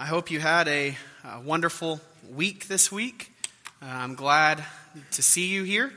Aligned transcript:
I 0.00 0.04
hope 0.06 0.30
you 0.30 0.38
had 0.38 0.68
a, 0.68 0.96
a 1.24 1.40
wonderful 1.40 2.00
week 2.32 2.68
this 2.68 2.92
week. 2.92 3.32
Uh, 3.82 3.86
I'm 3.86 4.14
glad 4.14 4.62
to 5.10 5.22
see 5.22 5.48
you 5.48 5.64
here. 5.64 5.92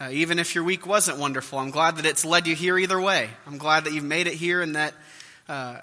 Uh, 0.00 0.08
even 0.10 0.38
if 0.38 0.54
your 0.54 0.64
week 0.64 0.86
wasn't 0.86 1.18
wonderful, 1.18 1.58
I'm 1.58 1.70
glad 1.70 1.98
that 1.98 2.06
it's 2.06 2.24
led 2.24 2.46
you 2.46 2.54
here 2.54 2.78
either 2.78 2.98
way. 2.98 3.28
I'm 3.46 3.58
glad 3.58 3.84
that 3.84 3.92
you've 3.92 4.04
made 4.04 4.26
it 4.26 4.32
here 4.32 4.62
and 4.62 4.74
that 4.74 4.94
uh, 5.50 5.80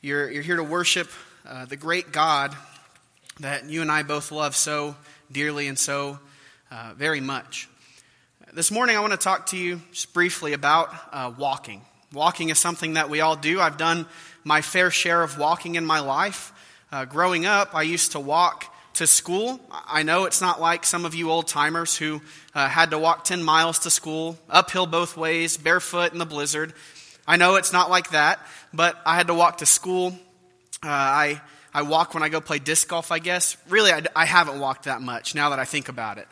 you're, 0.00 0.30
you're 0.30 0.44
here 0.44 0.54
to 0.54 0.62
worship 0.62 1.10
uh, 1.44 1.64
the 1.64 1.74
great 1.74 2.12
God 2.12 2.54
that 3.40 3.68
you 3.68 3.82
and 3.82 3.90
I 3.90 4.04
both 4.04 4.30
love 4.30 4.54
so 4.54 4.94
dearly 5.32 5.66
and 5.66 5.76
so 5.76 6.20
uh, 6.70 6.92
very 6.96 7.20
much. 7.20 7.68
This 8.52 8.70
morning, 8.70 8.96
I 8.96 9.00
want 9.00 9.12
to 9.12 9.16
talk 9.16 9.46
to 9.46 9.56
you 9.56 9.80
just 9.90 10.14
briefly 10.14 10.52
about 10.52 10.94
uh, 11.10 11.32
walking. 11.36 11.82
Walking 12.12 12.50
is 12.50 12.60
something 12.60 12.94
that 12.94 13.10
we 13.10 13.20
all 13.20 13.34
do. 13.34 13.60
I've 13.60 13.76
done 13.76 14.06
my 14.44 14.60
fair 14.60 14.92
share 14.92 15.24
of 15.24 15.36
walking 15.36 15.74
in 15.74 15.84
my 15.84 15.98
life. 15.98 16.51
Uh, 16.92 17.06
growing 17.06 17.46
up, 17.46 17.74
I 17.74 17.84
used 17.84 18.12
to 18.12 18.20
walk 18.20 18.66
to 18.94 19.06
school. 19.06 19.58
I 19.70 20.02
know 20.02 20.26
it's 20.26 20.42
not 20.42 20.60
like 20.60 20.84
some 20.84 21.06
of 21.06 21.14
you 21.14 21.30
old 21.30 21.48
timers 21.48 21.96
who 21.96 22.20
uh, 22.54 22.68
had 22.68 22.90
to 22.90 22.98
walk 22.98 23.24
10 23.24 23.42
miles 23.42 23.78
to 23.80 23.90
school, 23.90 24.38
uphill 24.50 24.84
both 24.84 25.16
ways, 25.16 25.56
barefoot 25.56 26.12
in 26.12 26.18
the 26.18 26.26
blizzard. 26.26 26.74
I 27.26 27.38
know 27.38 27.54
it's 27.54 27.72
not 27.72 27.88
like 27.88 28.10
that, 28.10 28.40
but 28.74 29.00
I 29.06 29.16
had 29.16 29.28
to 29.28 29.34
walk 29.34 29.58
to 29.58 29.66
school. 29.66 30.08
Uh, 30.84 30.88
I, 30.90 31.40
I 31.72 31.80
walk 31.80 32.12
when 32.12 32.22
I 32.22 32.28
go 32.28 32.42
play 32.42 32.58
disc 32.58 32.88
golf, 32.88 33.10
I 33.10 33.20
guess. 33.20 33.56
Really, 33.70 33.90
I, 33.90 34.02
I 34.14 34.26
haven't 34.26 34.60
walked 34.60 34.84
that 34.84 35.00
much 35.00 35.34
now 35.34 35.48
that 35.48 35.58
I 35.58 35.64
think 35.64 35.88
about 35.88 36.18
it. 36.18 36.28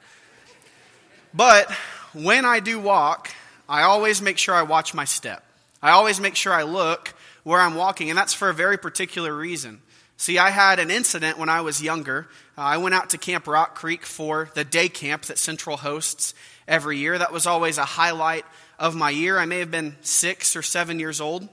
But 1.33 1.71
when 2.13 2.45
I 2.45 2.61
do 2.61 2.79
walk, 2.79 3.31
I 3.67 3.85
always 3.85 4.21
make 4.21 4.37
sure 4.37 4.55
I 4.55 4.65
watch 4.65 4.93
my 4.93 5.07
step. 5.07 5.43
I 5.83 5.93
always 5.93 6.21
make 6.21 6.37
sure 6.37 6.53
I 6.53 6.65
look 6.65 7.15
where 7.45 7.61
I'm 7.61 7.77
walking, 7.77 8.11
and 8.11 8.19
that's 8.19 8.35
for 8.35 8.51
a 8.51 8.55
very 8.55 8.77
particular 8.77 9.35
reason. 9.35 9.81
See, 10.21 10.37
I 10.37 10.51
had 10.51 10.81
an 10.81 10.91
incident 10.91 11.39
when 11.39 11.49
I 11.49 11.63
was 11.63 11.83
younger. 11.83 12.29
Uh, 12.59 12.61
I 12.61 12.77
went 12.77 12.95
out 12.95 13.09
to 13.11 13.17
Camp 13.17 13.47
Rock 13.47 13.75
Creek 13.75 14.05
for 14.05 14.51
the 14.53 14.65
day 14.65 14.91
camp 14.91 15.23
that 15.23 15.39
Central 15.39 15.79
hosts 15.79 16.35
every 16.69 16.99
year. 16.99 17.17
That 17.17 17.33
was 17.33 17.47
always 17.47 17.79
a 17.79 17.87
highlight 17.87 18.45
of 18.79 18.95
my 18.95 19.09
year. 19.09 19.39
I 19.39 19.47
may 19.47 19.61
have 19.61 19.71
been 19.71 19.97
six 20.03 20.57
or 20.57 20.61
seven 20.61 21.01
years 21.01 21.23
old. 21.23 21.49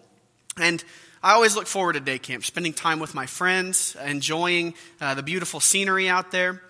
And 0.59 0.83
I 1.23 1.31
always 1.31 1.55
look 1.55 1.65
forward 1.65 1.93
to 1.93 2.01
day 2.01 2.19
camp, 2.19 2.43
spending 2.43 2.73
time 2.73 2.99
with 2.99 3.15
my 3.15 3.25
friends, 3.25 3.95
enjoying 4.03 4.73
uh, 4.99 5.13
the 5.13 5.23
beautiful 5.23 5.61
scenery 5.61 6.09
out 6.09 6.31
there. 6.31 6.61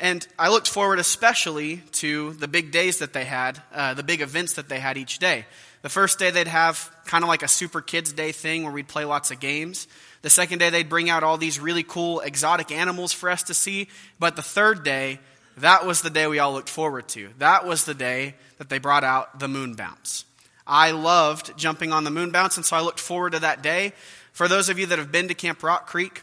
And 0.00 0.26
I 0.36 0.48
looked 0.48 0.66
forward 0.66 0.98
especially 0.98 1.76
to 1.92 2.32
the 2.32 2.48
big 2.48 2.72
days 2.72 2.98
that 2.98 3.12
they 3.12 3.24
had, 3.24 3.62
uh, 3.72 3.94
the 3.94 4.02
big 4.02 4.20
events 4.20 4.54
that 4.54 4.68
they 4.68 4.80
had 4.80 4.98
each 4.98 5.20
day. 5.20 5.46
The 5.82 5.90
first 5.90 6.18
day 6.18 6.32
they'd 6.32 6.48
have 6.48 6.90
kind 7.04 7.22
of 7.22 7.28
like 7.28 7.44
a 7.44 7.48
super 7.48 7.80
kids 7.80 8.12
day 8.12 8.32
thing 8.32 8.64
where 8.64 8.72
we'd 8.72 8.88
play 8.88 9.04
lots 9.04 9.30
of 9.30 9.38
games. 9.38 9.86
The 10.22 10.30
second 10.30 10.58
day, 10.58 10.70
they'd 10.70 10.88
bring 10.88 11.10
out 11.10 11.22
all 11.22 11.38
these 11.38 11.60
really 11.60 11.82
cool 11.82 12.20
exotic 12.20 12.70
animals 12.72 13.12
for 13.12 13.30
us 13.30 13.42
to 13.44 13.54
see. 13.54 13.88
But 14.18 14.36
the 14.36 14.42
third 14.42 14.82
day, 14.82 15.20
that 15.58 15.86
was 15.86 16.02
the 16.02 16.10
day 16.10 16.26
we 16.26 16.38
all 16.38 16.52
looked 16.52 16.68
forward 16.68 17.08
to. 17.08 17.30
That 17.38 17.66
was 17.66 17.84
the 17.84 17.94
day 17.94 18.34
that 18.58 18.68
they 18.68 18.78
brought 18.78 19.04
out 19.04 19.38
the 19.38 19.48
moon 19.48 19.74
bounce. 19.74 20.24
I 20.66 20.90
loved 20.90 21.56
jumping 21.56 21.92
on 21.92 22.04
the 22.04 22.10
moon 22.10 22.30
bounce, 22.30 22.56
and 22.56 22.66
so 22.66 22.76
I 22.76 22.80
looked 22.80 23.00
forward 23.00 23.32
to 23.32 23.40
that 23.40 23.62
day. 23.62 23.92
For 24.32 24.48
those 24.48 24.68
of 24.68 24.78
you 24.78 24.86
that 24.86 24.98
have 24.98 25.12
been 25.12 25.28
to 25.28 25.34
Camp 25.34 25.62
Rock 25.62 25.86
Creek, 25.86 26.22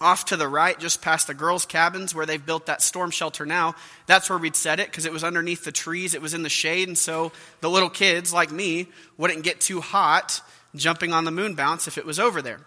off 0.00 0.26
to 0.26 0.36
the 0.36 0.48
right, 0.48 0.78
just 0.78 1.02
past 1.02 1.26
the 1.26 1.34
girls' 1.34 1.66
cabins 1.66 2.14
where 2.14 2.26
they've 2.26 2.44
built 2.44 2.66
that 2.66 2.82
storm 2.82 3.10
shelter 3.10 3.44
now, 3.44 3.74
that's 4.06 4.30
where 4.30 4.38
we'd 4.38 4.54
set 4.54 4.80
it 4.80 4.88
because 4.88 5.06
it 5.06 5.12
was 5.12 5.24
underneath 5.24 5.64
the 5.64 5.72
trees, 5.72 6.14
it 6.14 6.22
was 6.22 6.34
in 6.34 6.42
the 6.42 6.48
shade, 6.48 6.88
and 6.88 6.98
so 6.98 7.32
the 7.60 7.70
little 7.70 7.90
kids 7.90 8.32
like 8.32 8.52
me 8.52 8.86
wouldn't 9.16 9.42
get 9.42 9.60
too 9.60 9.80
hot 9.80 10.40
jumping 10.76 11.12
on 11.12 11.24
the 11.24 11.30
moon 11.30 11.54
bounce 11.54 11.88
if 11.88 11.98
it 11.98 12.06
was 12.06 12.20
over 12.20 12.42
there. 12.42 12.60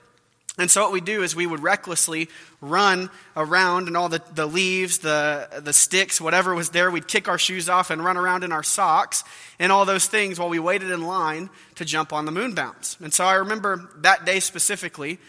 And 0.58 0.70
so 0.70 0.84
what 0.84 0.92
we 0.92 1.00
do 1.00 1.24
is 1.24 1.34
we 1.34 1.48
would 1.48 1.64
recklessly 1.64 2.28
run 2.60 3.10
around 3.38 3.88
and 3.88 3.96
all 3.96 4.10
the, 4.10 4.22
the 4.36 4.46
leaves, 4.46 4.98
the, 5.00 5.48
the 5.64 5.72
sticks, 5.72 6.20
whatever 6.20 6.54
was 6.54 6.70
there, 6.70 6.92
we'd 6.92 7.08
kick 7.08 7.30
our 7.30 7.38
shoes 7.38 7.70
off 7.70 7.90
and 7.90 8.04
run 8.04 8.18
around 8.18 8.44
in 8.44 8.52
our 8.52 8.64
socks 8.64 9.24
and 9.60 9.72
all 9.72 9.86
those 9.86 10.08
things 10.08 10.38
while 10.40 10.50
we 10.50 10.60
waited 10.60 10.92
in 10.92 11.04
line 11.04 11.50
to 11.76 11.86
jump 11.86 12.12
on 12.12 12.26
the 12.26 12.34
moon 12.34 12.54
bounce. 12.54 12.98
And 13.00 13.14
so 13.14 13.24
I 13.24 13.36
remember 13.36 13.90
that 14.00 14.26
day 14.26 14.42
specifically, 14.42 15.20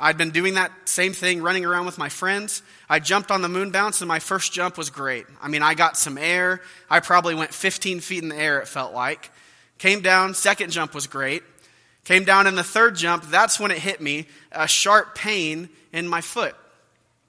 I'd 0.00 0.16
been 0.16 0.30
doing 0.30 0.54
that 0.54 0.70
same 0.84 1.12
thing, 1.12 1.42
running 1.42 1.64
around 1.64 1.86
with 1.86 1.98
my 1.98 2.08
friends. 2.08 2.62
I 2.88 3.00
jumped 3.00 3.32
on 3.32 3.42
the 3.42 3.48
moon 3.48 3.72
bounce 3.72 4.00
and 4.00 4.06
my 4.06 4.20
first 4.20 4.52
jump 4.52 4.78
was 4.78 4.90
great. 4.90 5.26
I 5.42 5.48
mean, 5.48 5.62
I 5.62 5.74
got 5.74 5.96
some 5.96 6.16
air. 6.16 6.60
I 6.88 7.00
probably 7.00 7.34
went 7.34 7.52
15 7.52 7.98
feet 7.98 8.22
in 8.22 8.28
the 8.28 8.36
air, 8.36 8.60
it 8.60 8.68
felt 8.68 8.94
like. 8.94 9.32
Came 9.78 10.02
down, 10.02 10.34
second 10.34 10.70
jump 10.70 10.94
was 10.94 11.08
great. 11.08 11.42
Came 12.08 12.24
down 12.24 12.46
in 12.46 12.54
the 12.54 12.64
third 12.64 12.96
jump, 12.96 13.24
that's 13.24 13.60
when 13.60 13.70
it 13.70 13.76
hit 13.76 14.00
me 14.00 14.28
a 14.50 14.66
sharp 14.66 15.14
pain 15.14 15.68
in 15.92 16.08
my 16.08 16.22
foot. 16.22 16.54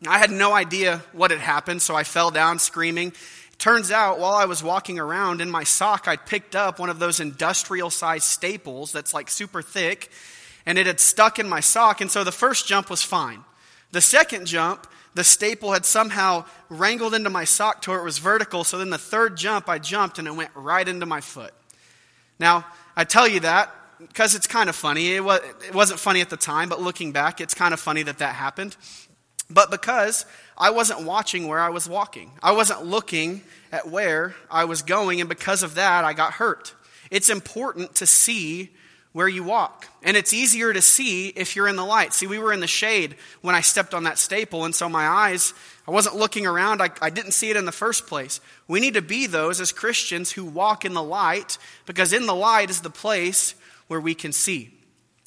I 0.08 0.20
had 0.20 0.32
no 0.32 0.54
idea 0.54 1.04
what 1.12 1.32
had 1.32 1.42
happened, 1.42 1.82
so 1.82 1.98
I 1.98 2.06
fell 2.06 2.32
down 2.32 2.60
screaming. 2.60 3.12
Turns 3.58 3.92
out, 3.92 4.20
while 4.20 4.36
I 4.36 4.46
was 4.46 4.64
walking 4.64 4.98
around 4.98 5.42
in 5.42 5.52
my 5.52 5.66
sock, 5.66 6.08
I 6.08 6.16
picked 6.16 6.56
up 6.56 6.80
one 6.80 6.90
of 6.90 6.98
those 6.98 7.20
industrial 7.20 7.90
sized 7.90 8.24
staples 8.24 8.94
that's 8.94 9.14
like 9.14 9.30
super 9.30 9.62
thick, 9.62 10.12
and 10.66 10.78
it 10.78 10.88
had 10.88 11.02
stuck 11.02 11.40
in 11.40 11.50
my 11.50 11.60
sock, 11.60 12.00
and 12.00 12.10
so 12.10 12.24
the 12.24 12.32
first 12.32 12.66
jump 12.66 12.90
was 12.90 13.04
fine. 13.04 13.44
The 13.92 14.00
second 14.00 14.48
jump, 14.48 14.88
the 15.14 15.26
staple 15.26 15.74
had 15.74 15.84
somehow 15.84 16.46
wrangled 16.70 17.14
into 17.14 17.30
my 17.30 17.44
sock 17.44 17.82
to 17.82 17.90
where 17.90 18.00
it 18.00 18.06
was 18.06 18.20
vertical, 18.20 18.64
so 18.64 18.78
then 18.78 18.92
the 18.92 18.98
third 18.98 19.36
jump, 19.36 19.68
I 19.68 19.78
jumped 19.78 20.20
and 20.20 20.28
it 20.30 20.36
went 20.38 20.52
right 20.56 20.88
into 20.88 21.06
my 21.06 21.20
foot. 21.20 21.54
Now, 22.40 22.66
I 22.96 23.04
tell 23.04 23.28
you 23.28 23.42
that 23.42 23.76
because 24.00 24.36
it's 24.36 24.48
kind 24.48 24.70
of 24.70 24.76
funny. 24.76 25.16
It, 25.16 25.24
was, 25.24 25.42
it 25.68 25.74
wasn't 25.74 26.00
funny 26.00 26.22
at 26.22 26.30
the 26.30 26.38
time, 26.38 26.70
but 26.70 26.82
looking 26.82 27.12
back, 27.12 27.42
it's 27.42 27.54
kind 27.54 27.74
of 27.74 27.80
funny 27.80 28.04
that 28.04 28.20
that 28.20 28.36
happened. 28.36 28.76
But 29.50 29.72
because 29.72 30.26
I 30.58 30.70
wasn't 30.70 31.04
watching 31.04 31.48
where 31.48 31.60
I 31.60 31.70
was 31.70 31.90
walking, 31.90 32.32
I 32.42 32.52
wasn't 32.52 32.86
looking 32.86 33.42
at 33.72 33.90
where 33.90 34.36
I 34.50 34.66
was 34.66 34.82
going, 34.82 35.20
and 35.20 35.30
because 35.30 35.64
of 35.64 35.76
that, 35.76 36.06
I 36.06 36.14
got 36.14 36.34
hurt. 36.34 36.74
It's 37.12 37.30
important 37.30 37.96
to 37.96 38.06
see 38.06 38.70
where 39.12 39.28
you 39.28 39.44
walk. 39.44 39.88
And 40.04 40.16
it's 40.16 40.34
easier 40.34 40.72
to 40.72 40.82
see 40.82 41.30
if 41.30 41.56
you're 41.56 41.68
in 41.68 41.76
the 41.76 41.86
light. 41.86 42.14
See, 42.14 42.28
we 42.28 42.38
were 42.38 42.54
in 42.54 42.60
the 42.60 42.68
shade 42.68 43.16
when 43.42 43.56
I 43.56 43.62
stepped 43.62 43.96
on 43.96 44.04
that 44.04 44.20
staple, 44.20 44.66
and 44.66 44.76
so 44.76 44.88
my 44.88 45.08
eyes, 45.08 45.54
I 45.88 45.92
wasn't 45.92 46.16
looking 46.16 46.46
around. 46.46 46.82
I, 46.82 46.92
I, 47.02 47.10
didn't 47.10 47.32
see 47.32 47.50
it 47.50 47.58
in 47.58 47.66
the 47.66 47.72
first 47.72 48.06
place. 48.06 48.40
We 48.68 48.80
need 48.80 48.94
to 48.94 49.02
be 49.02 49.26
those 49.26 49.60
as 49.60 49.72
Christians 49.72 50.32
who 50.32 50.46
walk 50.46 50.86
in 50.86 50.94
the 50.94 51.04
light, 51.04 51.58
because 51.88 52.14
in 52.14 52.28
the 52.28 52.36
light 52.36 52.70
is 52.70 52.82
the 52.82 52.92
place 52.92 53.56
where 53.90 54.00
we 54.00 54.16
can 54.16 54.32
see. 54.32 54.72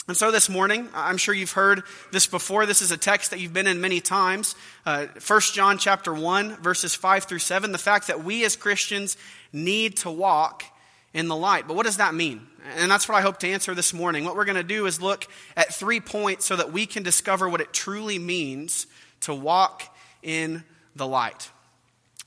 And 0.08 0.16
so 0.16 0.30
this 0.30 0.48
morning, 0.48 0.88
I'm 0.94 1.16
sure 1.16 1.34
you've 1.34 1.52
heard 1.52 1.82
this 2.10 2.26
before. 2.26 2.66
This 2.66 2.82
is 2.82 2.90
a 2.90 2.96
text 2.96 3.30
that 3.30 3.38
you've 3.38 3.52
been 3.52 3.66
in 3.66 3.80
many 3.80 4.00
times. 4.00 4.56
Uh, 4.84 5.06
1 5.24 5.40
John 5.52 5.78
chapter 5.78 6.12
1, 6.12 6.56
verses 6.56 6.94
5 6.94 7.24
through 7.24 7.38
7, 7.38 7.70
the 7.70 7.78
fact 7.78 8.08
that 8.08 8.24
we 8.24 8.44
as 8.44 8.56
Christians 8.56 9.16
need 9.52 9.98
to 9.98 10.10
walk 10.10 10.64
in 11.14 11.28
the 11.28 11.36
light. 11.36 11.68
But 11.68 11.76
what 11.76 11.86
does 11.86 11.98
that 11.98 12.14
mean? 12.14 12.46
And 12.76 12.90
that's 12.90 13.08
what 13.08 13.16
I 13.16 13.20
hope 13.20 13.38
to 13.40 13.48
answer 13.48 13.74
this 13.74 13.92
morning. 13.92 14.24
What 14.24 14.34
we're 14.34 14.44
going 14.44 14.56
to 14.56 14.62
do 14.62 14.86
is 14.86 15.00
look 15.00 15.26
at 15.56 15.72
three 15.72 16.00
points 16.00 16.46
so 16.46 16.56
that 16.56 16.72
we 16.72 16.86
can 16.86 17.02
discover 17.02 17.48
what 17.48 17.60
it 17.60 17.72
truly 17.72 18.18
means 18.18 18.86
to 19.20 19.34
walk 19.34 19.84
in 20.22 20.64
the 20.96 21.06
light. 21.06 21.50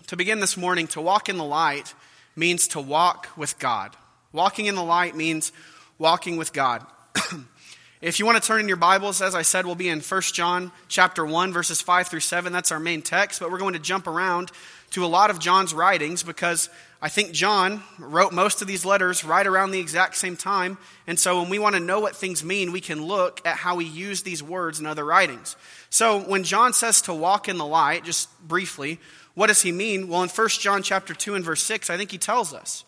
To 0.07 0.15
begin 0.15 0.39
this 0.39 0.55
morning, 0.55 0.87
to 0.87 1.01
walk 1.01 1.29
in 1.29 1.37
the 1.37 1.43
light 1.43 1.93
means 2.35 2.69
to 2.69 2.79
walk 2.79 3.29
with 3.35 3.57
God. 3.59 3.95
Walking 4.31 4.65
in 4.67 4.75
the 4.75 4.83
light 4.83 5.15
means 5.15 5.51
walking 5.97 6.37
with 6.37 6.53
God. 6.53 6.85
if 8.01 8.19
you 8.19 8.25
want 8.25 8.41
to 8.41 8.45
turn 8.45 8.59
in 8.59 8.67
your 8.67 8.77
Bibles, 8.77 9.21
as 9.21 9.35
I 9.35 9.43
said, 9.43 9.65
we'll 9.65 9.75
be 9.75 9.89
in 9.89 10.01
1 10.01 10.21
John 10.33 10.71
chapter 10.87 11.25
1, 11.25 11.53
verses 11.53 11.81
5 11.81 12.07
through 12.07 12.19
7. 12.19 12.51
That's 12.51 12.71
our 12.71 12.79
main 12.79 13.01
text, 13.01 13.39
but 13.39 13.51
we're 13.51 13.57
going 13.57 13.73
to 13.73 13.79
jump 13.79 14.07
around 14.07 14.51
to 14.91 15.05
a 15.05 15.07
lot 15.07 15.29
of 15.29 15.39
John's 15.39 15.73
writings 15.73 16.23
because 16.23 16.69
I 17.01 17.09
think 17.09 17.31
John 17.31 17.83
wrote 17.99 18.33
most 18.33 18.61
of 18.61 18.67
these 18.67 18.85
letters 18.85 19.23
right 19.23 19.45
around 19.45 19.71
the 19.71 19.79
exact 19.79 20.15
same 20.17 20.35
time. 20.35 20.77
And 21.07 21.19
so 21.19 21.41
when 21.41 21.49
we 21.49 21.59
want 21.59 21.75
to 21.75 21.81
know 21.81 21.99
what 21.99 22.15
things 22.15 22.43
mean, 22.43 22.71
we 22.71 22.81
can 22.81 23.05
look 23.05 23.41
at 23.45 23.57
how 23.57 23.77
he 23.77 23.87
used 23.87 24.25
these 24.25 24.41
words 24.41 24.79
in 24.79 24.85
other 24.85 25.05
writings. 25.05 25.55
So 25.89 26.19
when 26.19 26.43
John 26.43 26.73
says 26.73 27.01
to 27.03 27.13
walk 27.13 27.47
in 27.47 27.57
the 27.57 27.65
light, 27.65 28.03
just 28.03 28.29
briefly, 28.47 28.99
what 29.33 29.47
does 29.47 29.61
he 29.61 29.71
mean? 29.71 30.07
Well, 30.07 30.23
in 30.23 30.29
1 30.29 30.47
John 30.49 30.81
chapter 30.81 31.13
2 31.13 31.35
and 31.35 31.45
verse 31.45 31.63
6, 31.63 31.89
I 31.89 31.97
think 31.97 32.11
he 32.11 32.17
tells 32.17 32.53
us 32.53 32.85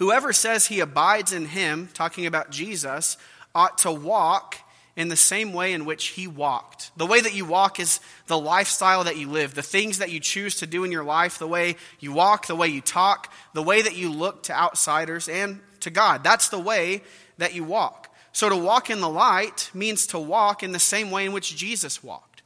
Whoever 0.00 0.32
says 0.32 0.66
he 0.66 0.80
abides 0.80 1.34
in 1.34 1.44
him, 1.44 1.90
talking 1.92 2.24
about 2.24 2.50
Jesus, 2.50 3.18
ought 3.54 3.76
to 3.78 3.92
walk 3.92 4.56
in 4.96 5.08
the 5.08 5.16
same 5.16 5.52
way 5.52 5.74
in 5.74 5.84
which 5.84 6.06
he 6.06 6.26
walked. 6.26 6.90
The 6.96 7.04
way 7.04 7.20
that 7.20 7.34
you 7.34 7.44
walk 7.44 7.78
is 7.78 8.00
the 8.26 8.38
lifestyle 8.38 9.04
that 9.04 9.18
you 9.18 9.28
live, 9.28 9.54
the 9.54 9.62
things 9.62 9.98
that 9.98 10.10
you 10.10 10.18
choose 10.18 10.56
to 10.56 10.66
do 10.66 10.84
in 10.84 10.90
your 10.90 11.04
life, 11.04 11.38
the 11.38 11.46
way 11.46 11.76
you 11.98 12.12
walk, 12.12 12.46
the 12.46 12.56
way 12.56 12.68
you 12.68 12.80
talk, 12.80 13.30
the 13.52 13.62
way 13.62 13.82
that 13.82 13.94
you 13.94 14.10
look 14.10 14.44
to 14.44 14.58
outsiders 14.58 15.28
and 15.28 15.60
to 15.80 15.90
God. 15.90 16.24
That's 16.24 16.48
the 16.48 16.58
way 16.58 17.02
that 17.36 17.54
you 17.54 17.62
walk. 17.62 18.08
So 18.32 18.48
to 18.48 18.56
walk 18.56 18.88
in 18.88 19.02
the 19.02 19.08
light 19.08 19.70
means 19.74 20.06
to 20.08 20.18
walk 20.18 20.62
in 20.62 20.72
the 20.72 20.78
same 20.78 21.10
way 21.10 21.26
in 21.26 21.32
which 21.32 21.54
Jesus 21.54 22.02
walked. 22.02 22.40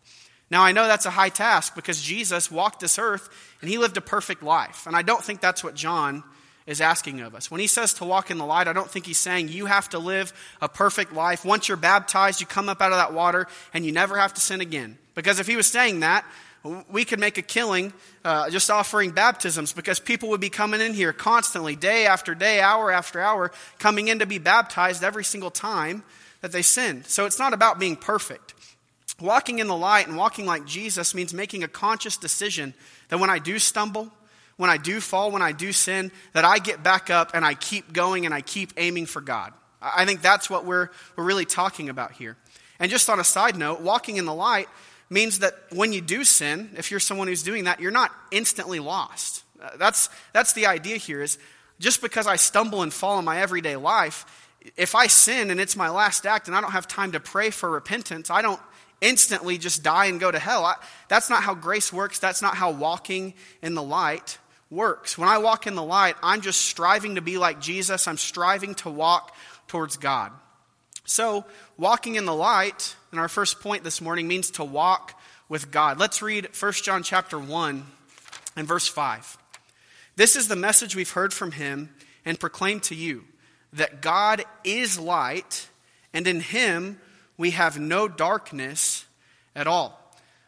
Now, 0.51 0.65
I 0.65 0.73
know 0.73 0.89
that's 0.89 1.07
a 1.07 1.11
high 1.11 1.29
task 1.29 1.77
because 1.77 2.03
Jesus 2.03 2.51
walked 2.51 2.81
this 2.81 2.99
earth 2.99 3.29
and 3.61 3.71
he 3.71 3.79
lived 3.79 3.97
a 3.97 4.01
perfect 4.01 4.43
life. 4.43 4.89
And 4.89 4.97
I 4.97 5.03
don't 5.03 5.23
think 5.23 5.41
that's 5.41 5.63
what 5.63 5.77
John 5.77 6.25
is 6.67 6.81
asking 6.81 7.21
of 7.21 7.35
us. 7.35 7.51
When 7.51 7.61
he 7.61 7.67
says 7.67 7.93
to 7.95 8.05
walk 8.05 8.31
in 8.31 8.39
the 8.39 8.47
light, 8.47 8.69
I 8.69 8.73
don't 8.73 8.91
think 8.91 9.07
he's 9.07 9.19
saying 9.19 9.49
you 9.49 9.67
have 9.67 9.89
to 9.91 9.99
live 9.99 10.33
a 10.63 10.69
perfect 10.69 11.13
life. 11.13 11.45
Once 11.45 11.69
you're 11.69 11.77
baptized, 11.77 12.41
you 12.41 12.47
come 12.47 12.69
up 12.69 12.81
out 12.81 12.93
of 12.93 12.99
that 12.99 13.13
water 13.13 13.47
and 13.75 13.85
you 13.85 13.93
never 13.93 14.19
have 14.19 14.33
to 14.35 14.41
sin 14.41 14.61
again. 14.61 14.97
Because 15.15 15.41
if 15.41 15.47
he 15.47 15.57
was 15.57 15.67
saying 15.67 16.01
that, 16.01 16.25
we 16.91 17.05
could 17.05 17.21
make 17.21 17.37
a 17.37 17.43
killing 17.43 17.93
uh, 18.25 18.49
just 18.49 18.71
offering 18.71 19.11
baptisms 19.11 19.75
because 19.75 20.01
people 20.01 20.31
would 20.31 20.41
be 20.41 20.49
coming 20.49 20.81
in 20.81 20.95
here 20.95 21.13
constantly, 21.13 21.77
day 21.77 22.07
after 22.07 22.35
day, 22.35 22.61
hour 22.61 22.91
after 22.91 23.21
hour, 23.21 23.53
coming 23.79 24.09
in 24.09 24.21
to 24.21 24.27
be 24.27 24.39
baptized 24.39 25.05
every 25.05 25.25
single 25.25 25.51
time 25.51 26.03
that 26.41 26.53
they 26.53 26.63
sinned. 26.63 27.05
So 27.07 27.27
it's 27.27 27.39
not 27.39 27.53
about 27.53 27.79
being 27.79 27.97
perfect. 27.97 28.55
Walking 29.21 29.59
in 29.59 29.67
the 29.67 29.77
light 29.77 30.09
and 30.09 30.17
walking 30.17 30.47
like 30.47 30.65
Jesus 30.65 31.15
means 31.15 31.35
making 31.35 31.63
a 31.63 31.69
conscious 31.69 32.17
decision 32.17 32.73
that 33.09 33.21
when 33.21 33.31
I 33.31 33.39
do 33.39 33.59
stumble, 33.59 34.11
when 34.57 34.71
I 34.71 34.77
do 34.77 35.01
fall, 35.01 35.31
when 35.31 35.43
I 35.43 35.53
do 35.53 35.73
sin, 35.73 36.13
that 36.33 36.45
I 36.45 36.59
get 36.59 36.83
back 36.83 37.11
up 37.11 37.33
and 37.35 37.45
I 37.45 37.55
keep 37.55 37.93
going 37.93 38.25
and 38.27 38.35
I 38.35 38.41
keep 38.41 38.73
aiming 38.77 39.07
for 39.07 39.21
God. 39.21 39.53
I 39.81 40.05
think 40.05 40.23
that's 40.23 40.49
what 40.49 40.65
we're, 40.65 40.91
we're 41.17 41.25
really 41.25 41.45
talking 41.45 41.89
about 41.89 42.13
here. 42.13 42.37
And 42.79 42.91
just 42.91 43.11
on 43.11 43.21
a 43.21 43.25
side 43.25 43.57
note, 43.57 43.81
walking 43.81 44.17
in 44.17 44.25
the 44.25 44.35
light 44.35 44.69
means 45.11 45.41
that 45.41 45.55
when 45.71 45.93
you 45.93 46.01
do 46.01 46.25
sin, 46.25 46.71
if 46.77 46.91
you're 46.91 47.01
someone 47.01 47.29
who's 47.29 47.43
doing 47.43 47.65
that, 47.65 47.81
you're 47.81 47.91
not 47.91 48.11
instantly 48.31 48.81
lost. 48.81 49.45
Uh, 49.63 49.71
that's, 49.77 50.09
that's 50.33 50.55
the 50.55 50.67
idea 50.67 50.97
here 50.97 51.23
is 51.23 51.39
just 51.79 52.01
because 52.01 52.27
I 52.27 52.37
stumble 52.37 52.83
and 52.83 52.93
fall 52.93 53.19
in 53.19 53.25
my 53.25 53.41
everyday 53.41 53.77
life, 53.77 54.51
if 54.77 54.95
I 54.95 55.07
sin 55.07 55.51
and 55.51 55.61
it's 55.61 55.77
my 55.77 55.91
last 55.91 56.27
act 56.27 56.49
and 56.49 56.57
I 56.57 56.61
don't 56.61 56.73
have 56.73 56.89
time 56.89 57.13
to 57.13 57.21
pray 57.21 57.51
for 57.51 57.71
repentance, 57.71 58.31
I 58.31 58.43
don't 58.43 58.61
instantly 59.01 59.59
just 59.59 59.83
die 59.83 60.07
and 60.07 60.19
go 60.19 60.31
to 60.31 60.39
hell. 60.39 60.65
I, 60.65 60.77
that's 61.09 61.29
not 61.29 61.43
how 61.43 61.55
grace 61.55 61.93
works. 61.93 62.19
That's 62.19 62.41
not 62.41 62.57
how 62.57 62.71
walking 62.71 63.35
in 63.63 63.75
the 63.75 63.83
light 63.83 64.39
works. 64.71 65.17
When 65.19 65.29
I 65.29 65.39
walk 65.39 65.67
in 65.67 65.75
the 65.75 65.83
light, 65.83 66.17
I'm 66.23 66.41
just 66.41 66.61
striving 66.63 67.17
to 67.17 67.21
be 67.21 67.39
like 67.39 67.61
Jesus. 67.61 68.09
I'm 68.09 68.17
striving 68.17 68.75
to 68.77 68.91
walk 68.91 69.35
towards 69.69 69.97
God. 69.97 70.33
So, 71.07 71.45
walking 71.77 72.15
in 72.15 72.25
the 72.25 72.35
light, 72.35 72.97
and 73.11 73.21
our 73.21 73.29
first 73.29 73.61
point 73.61 73.85
this 73.85 74.01
morning, 74.01 74.27
means 74.27 74.53
to 74.53 74.65
walk 74.65 75.21
with 75.49 75.71
God. 75.71 75.99
Let's 75.99 76.23
read 76.23 76.49
1 76.59 76.73
John 76.73 77.03
chapter 77.03 77.39
1 77.39 77.85
and 78.57 78.67
verse 78.67 78.89
5. 78.89 79.37
This 80.17 80.37
is 80.37 80.49
the 80.49 80.57
message 80.57 80.97
we've 80.97 81.11
heard 81.11 81.35
from 81.35 81.53
him 81.53 81.91
and 82.25 82.41
proclaimed 82.41 82.85
to 82.85 82.95
you 82.95 83.25
that 83.75 84.01
God 84.01 84.45
is 84.63 84.99
light, 84.99 85.69
and 86.13 86.27
in 86.27 86.41
him 86.41 87.01
we 87.37 87.51
have 87.51 87.79
no 87.79 88.09
darkness 88.09 89.05
at 89.55 89.67
all. 89.67 90.01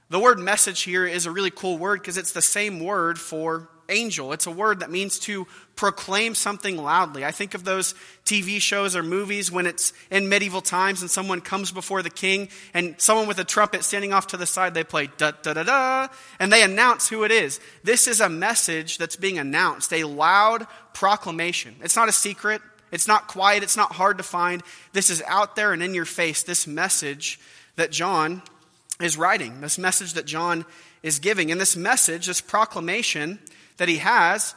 The 0.09 0.21
word 0.21 0.39
message 0.39 0.83
here 0.83 1.05
is 1.05 1.27
a 1.27 1.33
really 1.33 1.51
cool 1.51 1.79
word 1.79 2.01
because 2.01 2.17
it's 2.17 2.33
the 2.33 2.41
same 2.41 2.79
word 2.79 3.19
for 3.19 3.69
angel. 3.89 4.33
It's 4.33 4.47
a 4.47 4.51
word 4.51 4.81
that 4.81 4.91
means 4.91 5.19
to 5.21 5.47
proclaim 5.77 6.35
something 6.35 6.77
loudly. 6.77 7.25
I 7.25 7.31
think 7.31 7.55
of 7.55 7.65
those 7.65 7.95
TV 8.25 8.61
shows 8.61 8.97
or 8.97 9.03
movies 9.03 9.53
when 9.53 9.67
it's 9.67 9.93
in 10.11 10.29
medieval 10.29 10.63
times 10.63 11.03
and 11.03 11.11
someone 11.11 11.41
comes 11.41 11.71
before 11.71 12.03
the 12.03 12.11
king 12.11 12.49
and 12.73 12.95
someone 12.99 13.29
with 13.29 13.39
a 13.39 13.45
trumpet 13.45 13.85
standing 13.85 14.13
off 14.13 14.29
to 14.29 14.37
the 14.37 14.47
side, 14.47 14.75
they 14.75 14.85
play 14.85 15.09
da 15.19 15.33
da 15.43 15.53
da 15.53 15.63
da, 15.63 16.09
and 16.41 16.53
they 16.53 16.63
announce 16.63 17.09
who 17.09 17.25
it 17.25 17.31
is. 17.31 17.61
This 17.85 18.09
is 18.09 18.21
a 18.21 18.29
message 18.29 18.99
that's 18.99 19.17
being 19.17 19.39
announced, 19.39 19.93
a 19.93 20.05
loud 20.05 20.67
proclamation. 20.95 21.77
It's 21.83 21.97
not 21.97 22.09
a 22.09 22.13
secret. 22.13 22.63
It's 22.93 23.09
not 23.09 23.29
quiet. 23.29 23.63
It's 23.63 23.77
not 23.77 23.93
hard 23.93 24.19
to 24.19 24.25
find. 24.25 24.63
This 24.93 25.11
is 25.11 25.23
out 25.27 25.57
there 25.57 25.73
and 25.73 25.83
in 25.83 25.95
your 25.95 26.05
face, 26.05 26.43
this 26.43 26.67
message 26.67 27.39
that 27.77 27.91
John 27.91 28.43
is 29.01 29.19
writing, 29.19 29.61
this 29.61 29.79
message 29.79 30.15
that 30.15 30.25
John 30.25 30.65
is 31.03 31.19
giving. 31.19 31.51
And 31.51 31.61
this 31.61 31.77
message, 31.77 32.27
this 32.27 32.41
proclamation, 32.41 33.39
that 33.77 33.89
he 33.89 33.99
has, 33.99 34.55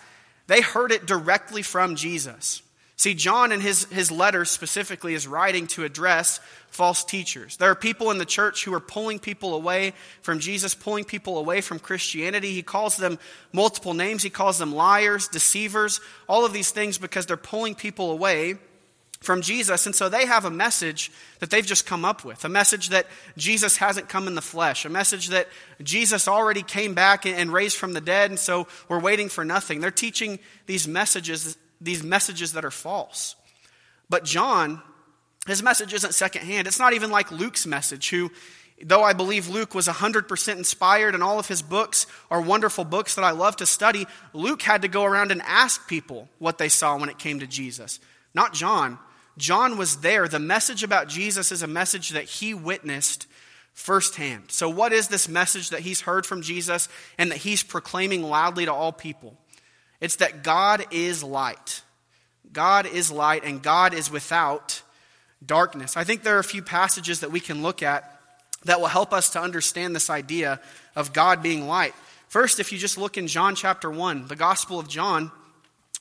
they 0.48 0.62
heard 0.62 0.92
it 0.92 1.06
directly 1.06 1.62
from 1.62 1.96
Jesus. 1.96 2.62
See, 3.00 3.14
John 3.14 3.54
in 3.54 3.62
his, 3.62 3.86
his 3.86 4.12
letters 4.12 4.50
specifically 4.50 5.14
is 5.14 5.26
writing 5.26 5.68
to 5.68 5.86
address 5.86 6.42
false 6.68 7.06
teachers. 7.06 7.56
There 7.56 7.72
are 7.72 7.76
people 7.76 8.12
in 8.12 8.18
the 8.18 8.26
church 8.26 8.66
who 8.66 8.74
are 8.74 8.82
pulling 8.82 9.20
people 9.20 9.54
away 9.54 9.94
from 10.22 10.40
Jesus, 10.40 10.76
pulling 10.76 11.06
people 11.06 11.38
away 11.38 11.62
from 11.62 11.80
Christianity. 11.80 12.52
He 12.52 12.62
calls 12.62 12.98
them 12.98 13.18
multiple 13.54 13.94
names. 13.94 14.22
He 14.22 14.30
calls 14.30 14.58
them 14.58 14.76
liars, 14.76 15.30
deceivers, 15.30 16.02
all 16.28 16.46
of 16.46 16.52
these 16.52 16.72
things 16.72 16.98
because 16.98 17.26
they're 17.26 17.38
pulling 17.38 17.74
people 17.74 18.12
away 18.12 18.58
from 19.20 19.42
Jesus. 19.42 19.86
And 19.86 19.94
so 19.94 20.08
they 20.08 20.26
have 20.26 20.46
a 20.46 20.50
message 20.50 21.12
that 21.40 21.50
they've 21.50 21.66
just 21.66 21.86
come 21.86 22.06
up 22.06 22.24
with 22.24 22.46
a 22.46 22.50
message 22.50 22.90
that 22.90 23.08
Jesus 23.38 23.78
hasn't 23.78 24.10
come 24.10 24.28
in 24.28 24.36
the 24.36 24.42
flesh, 24.42 24.86
a 24.86 24.90
message 24.90 25.28
that 25.28 25.48
Jesus 25.84 26.28
already 26.28 26.64
came 26.64 26.94
back 26.94 27.26
and 27.26 27.52
raised 27.52 27.78
from 27.78 27.94
the 27.94 28.02
dead. 28.02 28.32
And 28.32 28.40
so 28.40 28.68
we're 28.88 29.00
waiting 29.00 29.30
for 29.30 29.44
nothing. 29.44 29.82
They're 29.82 29.92
teaching 29.92 30.40
these 30.68 30.88
messages, 30.88 31.58
these 31.82 32.04
messages 32.04 32.54
that 32.54 32.66
are 32.66 32.72
false. 32.72 33.36
But 34.10 34.24
John, 34.24 34.82
his 35.48 35.62
message 35.62 35.94
isn't 35.94 36.14
secondhand. 36.14 36.68
It's 36.68 36.80
not 36.80 36.94
even 36.94 37.12
like 37.12 37.32
Luke's 37.32 37.68
message, 37.68 38.10
who, 38.10 38.32
though 38.82 39.04
I 39.04 39.14
believe 39.14 39.50
Luke 39.50 39.76
was 39.76 39.88
100% 39.88 40.58
inspired 40.58 41.14
and 41.14 41.24
all 41.24 41.40
of 41.40 41.48
his 41.48 41.62
books 41.62 42.08
are 42.32 42.42
wonderful 42.42 42.86
books 42.86 43.16
that 43.16 43.24
I 43.24 43.32
love 43.32 43.58
to 43.58 43.66
study, 43.66 44.08
Luke 44.34 44.62
had 44.62 44.82
to 44.84 44.88
go 44.88 45.04
around 45.04 45.32
and 45.32 45.42
ask 45.42 45.88
people 45.88 46.30
what 46.40 46.58
they 46.58 46.70
saw 46.70 46.98
when 46.98 47.10
it 47.10 47.20
came 47.20 47.40
to 47.42 47.48
Jesus. 47.48 48.00
Not 48.34 48.54
John. 48.54 48.98
John 49.40 49.78
was 49.78 49.98
there. 49.98 50.28
The 50.28 50.38
message 50.38 50.84
about 50.84 51.08
Jesus 51.08 51.52
is 51.52 51.64
a 51.64 51.68
message 51.68 52.10
that 52.10 52.26
he 52.26 52.54
witnessed 52.54 53.26
firsthand. 53.74 54.52
So, 54.52 54.70
what 54.70 54.92
is 54.92 55.08
this 55.08 55.30
message 55.30 55.70
that 55.70 55.80
he's 55.80 56.02
heard 56.02 56.26
from 56.26 56.42
Jesus 56.42 56.90
and 57.18 57.32
that 57.32 57.38
he's 57.38 57.64
proclaiming 57.64 58.22
loudly 58.22 58.66
to 58.66 58.74
all 58.74 58.92
people? 58.92 59.38
It's 60.02 60.18
that 60.18 60.44
God 60.44 60.86
is 60.92 61.24
light. 61.24 61.82
God 62.52 62.86
is 62.86 63.12
light, 63.12 63.44
and 63.44 63.62
God 63.62 63.94
is 63.94 64.12
without 64.12 64.82
darkness. 65.46 65.96
I 65.96 66.04
think 66.04 66.24
there 66.24 66.36
are 66.36 66.40
a 66.40 66.44
few 66.44 66.62
passages 66.62 67.22
that 67.22 67.32
we 67.32 67.40
can 67.40 67.62
look 67.62 67.82
at 67.82 68.20
that 68.66 68.82
will 68.82 68.88
help 68.88 69.14
us 69.14 69.30
to 69.32 69.42
understand 69.42 69.96
this 69.96 70.10
idea 70.10 70.60
of 70.96 71.14
God 71.14 71.42
being 71.42 71.68
light. 71.68 71.94
First, 72.28 72.60
if 72.60 72.72
you 72.72 72.78
just 72.78 72.98
look 72.98 73.18
in 73.18 73.28
John 73.28 73.56
chapter 73.56 73.90
1, 73.90 74.28
the 74.28 74.36
Gospel 74.36 74.80
of 74.80 74.90
John, 74.90 75.32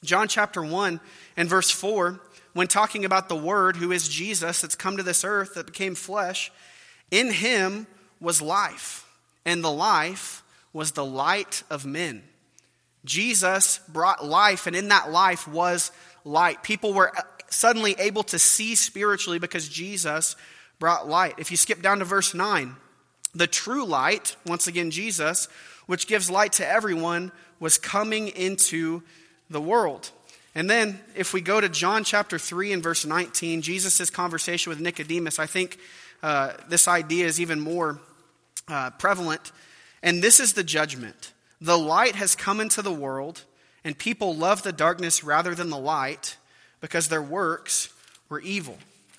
John 0.02 0.26
chapter 0.26 0.62
1 0.62 1.00
and 1.36 1.48
verse 1.48 1.70
4, 1.70 2.20
when 2.58 2.66
talking 2.66 3.04
about 3.04 3.28
the 3.28 3.36
Word, 3.36 3.76
who 3.76 3.92
is 3.92 4.08
Jesus, 4.08 4.62
that's 4.62 4.74
come 4.74 4.96
to 4.96 5.04
this 5.04 5.22
earth, 5.22 5.54
that 5.54 5.66
became 5.66 5.94
flesh, 5.94 6.50
in 7.08 7.30
him 7.30 7.86
was 8.18 8.42
life, 8.42 9.06
and 9.44 9.62
the 9.62 9.70
life 9.70 10.42
was 10.72 10.90
the 10.90 11.04
light 11.04 11.62
of 11.70 11.86
men. 11.86 12.20
Jesus 13.04 13.78
brought 13.88 14.26
life, 14.26 14.66
and 14.66 14.74
in 14.74 14.88
that 14.88 15.12
life 15.12 15.46
was 15.46 15.92
light. 16.24 16.64
People 16.64 16.92
were 16.92 17.12
suddenly 17.48 17.94
able 17.96 18.24
to 18.24 18.40
see 18.40 18.74
spiritually 18.74 19.38
because 19.38 19.68
Jesus 19.68 20.34
brought 20.80 21.08
light. 21.08 21.36
If 21.38 21.52
you 21.52 21.56
skip 21.56 21.80
down 21.80 22.00
to 22.00 22.04
verse 22.04 22.34
9, 22.34 22.74
the 23.36 23.46
true 23.46 23.84
light, 23.84 24.34
once 24.44 24.66
again, 24.66 24.90
Jesus, 24.90 25.46
which 25.86 26.08
gives 26.08 26.28
light 26.28 26.54
to 26.54 26.68
everyone, 26.68 27.30
was 27.60 27.78
coming 27.78 28.26
into 28.26 29.04
the 29.48 29.60
world. 29.60 30.10
And 30.58 30.68
then, 30.68 30.98
if 31.14 31.32
we 31.32 31.40
go 31.40 31.60
to 31.60 31.68
John 31.68 32.02
chapter 32.02 32.36
3 32.36 32.72
and 32.72 32.82
verse 32.82 33.06
19, 33.06 33.62
Jesus' 33.62 34.10
conversation 34.10 34.70
with 34.70 34.80
Nicodemus, 34.80 35.38
I 35.38 35.46
think 35.46 35.78
uh, 36.20 36.54
this 36.68 36.88
idea 36.88 37.26
is 37.26 37.40
even 37.40 37.60
more 37.60 38.00
uh, 38.66 38.90
prevalent. 38.90 39.52
And 40.02 40.20
this 40.20 40.40
is 40.40 40.54
the 40.54 40.64
judgment 40.64 41.32
the 41.60 41.78
light 41.78 42.16
has 42.16 42.34
come 42.34 42.58
into 42.58 42.82
the 42.82 42.92
world, 42.92 43.44
and 43.84 43.96
people 43.96 44.34
love 44.34 44.64
the 44.64 44.72
darkness 44.72 45.22
rather 45.22 45.54
than 45.54 45.70
the 45.70 45.78
light 45.78 46.36
because 46.80 47.06
their 47.06 47.22
works 47.22 47.90
were 48.28 48.40
evil. 48.40 48.76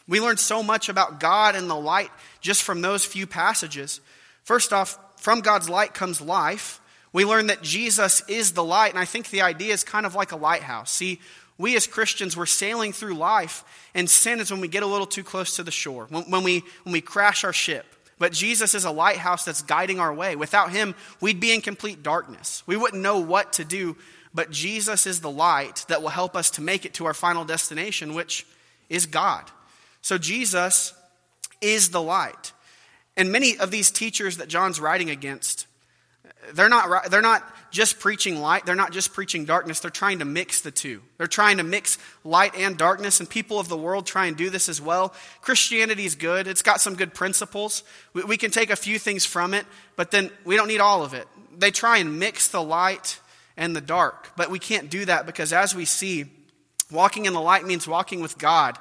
We 0.09 0.19
learn 0.19 0.35
so 0.35 0.61
much 0.61 0.89
about 0.89 1.21
God 1.21 1.55
and 1.55 1.69
the 1.69 1.75
light 1.75 2.11
just 2.41 2.63
from 2.63 2.81
those 2.81 3.05
few 3.05 3.25
passages. 3.25 4.01
First 4.43 4.73
off, 4.73 4.99
from 5.21 5.39
God's 5.39 5.69
light 5.69 5.93
comes 5.93 6.19
life. 6.19 6.81
We 7.11 7.25
learn 7.25 7.47
that 7.47 7.61
Jesus 7.61 8.21
is 8.27 8.51
the 8.51 8.63
light, 8.63 8.91
and 8.91 8.99
I 8.99 9.05
think 9.05 9.29
the 9.29 9.41
idea 9.41 9.73
is 9.73 9.83
kind 9.83 10.05
of 10.05 10.15
like 10.15 10.31
a 10.31 10.35
lighthouse. 10.35 10.91
See, 10.91 11.19
we 11.57 11.75
as 11.75 11.87
Christians, 11.87 12.37
we're 12.37 12.45
sailing 12.45 12.93
through 12.93 13.15
life, 13.15 13.63
and 13.93 14.09
sin 14.09 14.39
is 14.39 14.51
when 14.51 14.61
we 14.61 14.67
get 14.67 14.83
a 14.83 14.87
little 14.87 15.07
too 15.07 15.23
close 15.23 15.55
to 15.57 15.63
the 15.63 15.71
shore, 15.71 16.05
when, 16.09 16.23
when, 16.29 16.43
we, 16.43 16.63
when 16.83 16.93
we 16.93 17.01
crash 17.01 17.43
our 17.43 17.53
ship. 17.53 17.85
But 18.17 18.33
Jesus 18.33 18.75
is 18.75 18.85
a 18.85 18.91
lighthouse 18.91 19.45
that's 19.45 19.61
guiding 19.61 19.99
our 19.99 20.13
way. 20.13 20.35
Without 20.35 20.71
him, 20.71 20.93
we'd 21.21 21.39
be 21.39 21.53
in 21.53 21.61
complete 21.61 22.03
darkness. 22.03 22.63
We 22.67 22.77
wouldn't 22.77 23.01
know 23.01 23.19
what 23.19 23.53
to 23.53 23.65
do, 23.65 23.95
but 24.33 24.51
Jesus 24.51 25.07
is 25.07 25.21
the 25.21 25.31
light 25.31 25.85
that 25.87 26.01
will 26.01 26.09
help 26.09 26.35
us 26.35 26.51
to 26.51 26.61
make 26.61 26.85
it 26.85 26.93
to 26.95 27.05
our 27.05 27.13
final 27.13 27.45
destination, 27.45 28.13
which 28.13 28.45
is 28.89 29.05
God. 29.05 29.49
So 30.01 30.17
Jesus 30.17 30.93
is 31.61 31.89
the 31.89 32.01
light. 32.01 32.53
And 33.17 33.31
many 33.31 33.57
of 33.57 33.71
these 33.71 33.91
teachers 33.91 34.37
that 34.37 34.47
John's 34.47 34.79
writing 34.79 35.09
against, 35.09 35.67
they're 36.53 36.69
not, 36.69 37.11
they're 37.11 37.21
not 37.21 37.43
just 37.71 37.99
preaching 37.99 38.39
light, 38.41 38.65
they're 38.65 38.75
not 38.75 38.91
just 38.91 39.13
preaching 39.13 39.45
darkness, 39.45 39.79
they're 39.79 39.91
trying 39.91 40.19
to 40.19 40.25
mix 40.25 40.61
the 40.61 40.71
two. 40.71 41.01
They're 41.17 41.27
trying 41.27 41.57
to 41.57 41.63
mix 41.63 41.97
light 42.23 42.55
and 42.55 42.77
darkness, 42.77 43.19
and 43.19 43.29
people 43.29 43.59
of 43.59 43.69
the 43.69 43.77
world 43.77 44.05
try 44.05 44.25
and 44.25 44.35
do 44.35 44.49
this 44.49 44.69
as 44.69 44.81
well. 44.81 45.13
Christianity 45.41 46.05
is 46.05 46.15
good, 46.15 46.47
it's 46.47 46.61
got 46.61 46.81
some 46.81 46.95
good 46.95 47.13
principles. 47.13 47.83
We, 48.13 48.23
we 48.23 48.37
can 48.37 48.51
take 48.51 48.69
a 48.69 48.75
few 48.75 48.97
things 48.99 49.25
from 49.25 49.53
it, 49.53 49.65
but 49.95 50.11
then 50.11 50.31
we 50.45 50.55
don't 50.55 50.67
need 50.67 50.79
all 50.79 51.03
of 51.03 51.13
it. 51.13 51.27
They 51.57 51.71
try 51.71 51.97
and 51.97 52.19
mix 52.19 52.47
the 52.47 52.63
light 52.63 53.19
and 53.57 53.75
the 53.75 53.81
dark. 53.81 54.31
But 54.35 54.49
we 54.49 54.59
can't 54.59 54.89
do 54.89 55.05
that 55.05 55.25
because 55.25 55.53
as 55.53 55.75
we 55.75 55.85
see, 55.85 56.25
walking 56.89 57.25
in 57.25 57.33
the 57.33 57.41
light 57.41 57.65
means 57.65 57.87
walking 57.87 58.21
with 58.21 58.37
God. 58.37 58.77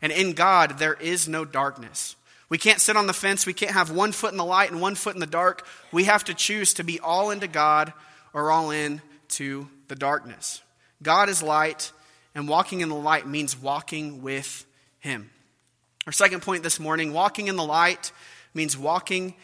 And 0.00 0.12
in 0.12 0.32
God, 0.32 0.78
there 0.78 0.94
is 0.94 1.28
no 1.28 1.44
darkness. 1.44 2.16
We 2.50 2.58
can't 2.58 2.80
sit 2.80 2.96
on 2.96 3.06
the 3.06 3.14
fence. 3.14 3.46
We 3.46 3.54
can't 3.54 3.72
have 3.72 3.90
one 3.90 4.12
foot 4.12 4.32
in 4.32 4.36
the 4.36 4.44
light 4.44 4.70
and 4.70 4.82
one 4.82 4.96
foot 4.96 5.14
in 5.14 5.20
the 5.20 5.26
dark. 5.26 5.66
We 5.92 6.04
have 6.04 6.24
to 6.24 6.34
choose 6.34 6.74
to 6.74 6.84
be 6.84 7.00
all 7.00 7.30
into 7.30 7.48
God 7.48 7.94
or 8.34 8.50
all 8.50 8.70
in 8.70 9.00
to 9.28 9.68
the 9.88 9.94
darkness. 9.94 10.60
God 11.02 11.28
is 11.28 11.42
light, 11.42 11.92
and 12.34 12.48
walking 12.48 12.80
in 12.80 12.88
the 12.88 12.94
light 12.94 13.26
means 13.26 13.56
walking 13.56 14.20
with 14.22 14.66
Him. 14.98 15.30
Our 16.06 16.12
second 16.12 16.42
point 16.42 16.62
this 16.62 16.78
morning 16.78 17.12
walking 17.12 17.46
in 17.46 17.56
the 17.56 17.64
light 17.64 18.12
means 18.52 18.76
walking 18.76 19.34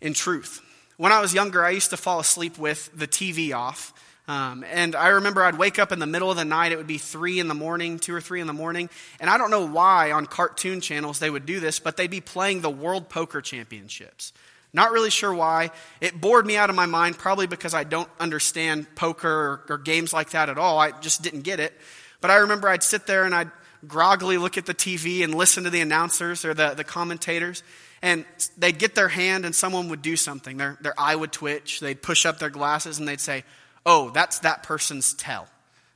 in 0.00 0.14
truth. 0.14 0.60
When 0.96 1.12
I 1.12 1.20
was 1.20 1.34
younger, 1.34 1.64
I 1.64 1.70
used 1.70 1.90
to 1.90 1.96
fall 1.96 2.20
asleep 2.20 2.58
with 2.58 2.90
the 2.94 3.08
TV 3.08 3.54
off. 3.54 3.92
Um, 4.28 4.64
and 4.70 4.94
I 4.94 5.08
remember 5.08 5.42
I'd 5.42 5.58
wake 5.58 5.78
up 5.78 5.90
in 5.90 5.98
the 5.98 6.06
middle 6.06 6.30
of 6.30 6.36
the 6.36 6.44
night. 6.44 6.72
It 6.72 6.78
would 6.78 6.86
be 6.86 6.98
three 6.98 7.40
in 7.40 7.48
the 7.48 7.54
morning, 7.54 7.98
two 7.98 8.14
or 8.14 8.20
three 8.20 8.40
in 8.40 8.46
the 8.46 8.52
morning. 8.52 8.88
And 9.18 9.28
I 9.28 9.36
don't 9.36 9.50
know 9.50 9.66
why 9.66 10.12
on 10.12 10.26
cartoon 10.26 10.80
channels 10.80 11.18
they 11.18 11.30
would 11.30 11.44
do 11.44 11.58
this, 11.58 11.80
but 11.80 11.96
they'd 11.96 12.10
be 12.10 12.20
playing 12.20 12.60
the 12.60 12.70
World 12.70 13.08
Poker 13.08 13.40
Championships. 13.40 14.32
Not 14.72 14.92
really 14.92 15.10
sure 15.10 15.34
why. 15.34 15.70
It 16.00 16.20
bored 16.20 16.46
me 16.46 16.56
out 16.56 16.70
of 16.70 16.76
my 16.76 16.86
mind, 16.86 17.18
probably 17.18 17.46
because 17.46 17.74
I 17.74 17.84
don't 17.84 18.08
understand 18.18 18.86
poker 18.94 19.28
or, 19.28 19.64
or 19.68 19.78
games 19.78 20.12
like 20.12 20.30
that 20.30 20.48
at 20.48 20.56
all. 20.56 20.78
I 20.78 20.92
just 21.00 21.22
didn't 21.22 21.42
get 21.42 21.60
it. 21.60 21.74
But 22.20 22.30
I 22.30 22.36
remember 22.36 22.68
I'd 22.68 22.82
sit 22.82 23.06
there 23.06 23.24
and 23.24 23.34
I'd 23.34 23.50
groggily 23.86 24.38
look 24.38 24.56
at 24.56 24.64
the 24.64 24.74
TV 24.74 25.24
and 25.24 25.34
listen 25.34 25.64
to 25.64 25.70
the 25.70 25.80
announcers 25.80 26.44
or 26.44 26.54
the, 26.54 26.70
the 26.70 26.84
commentators. 26.84 27.62
And 28.00 28.24
they'd 28.56 28.78
get 28.78 28.94
their 28.94 29.08
hand 29.08 29.44
and 29.44 29.54
someone 29.54 29.88
would 29.88 30.02
do 30.02 30.16
something. 30.16 30.56
Their, 30.56 30.78
their 30.80 30.98
eye 30.98 31.16
would 31.16 31.32
twitch. 31.32 31.80
They'd 31.80 32.00
push 32.00 32.24
up 32.24 32.38
their 32.38 32.50
glasses 32.50 32.98
and 32.98 33.06
they'd 33.06 33.20
say, 33.20 33.44
Oh, 33.84 34.10
that's 34.10 34.40
that 34.40 34.62
person's 34.62 35.14
tell. 35.14 35.48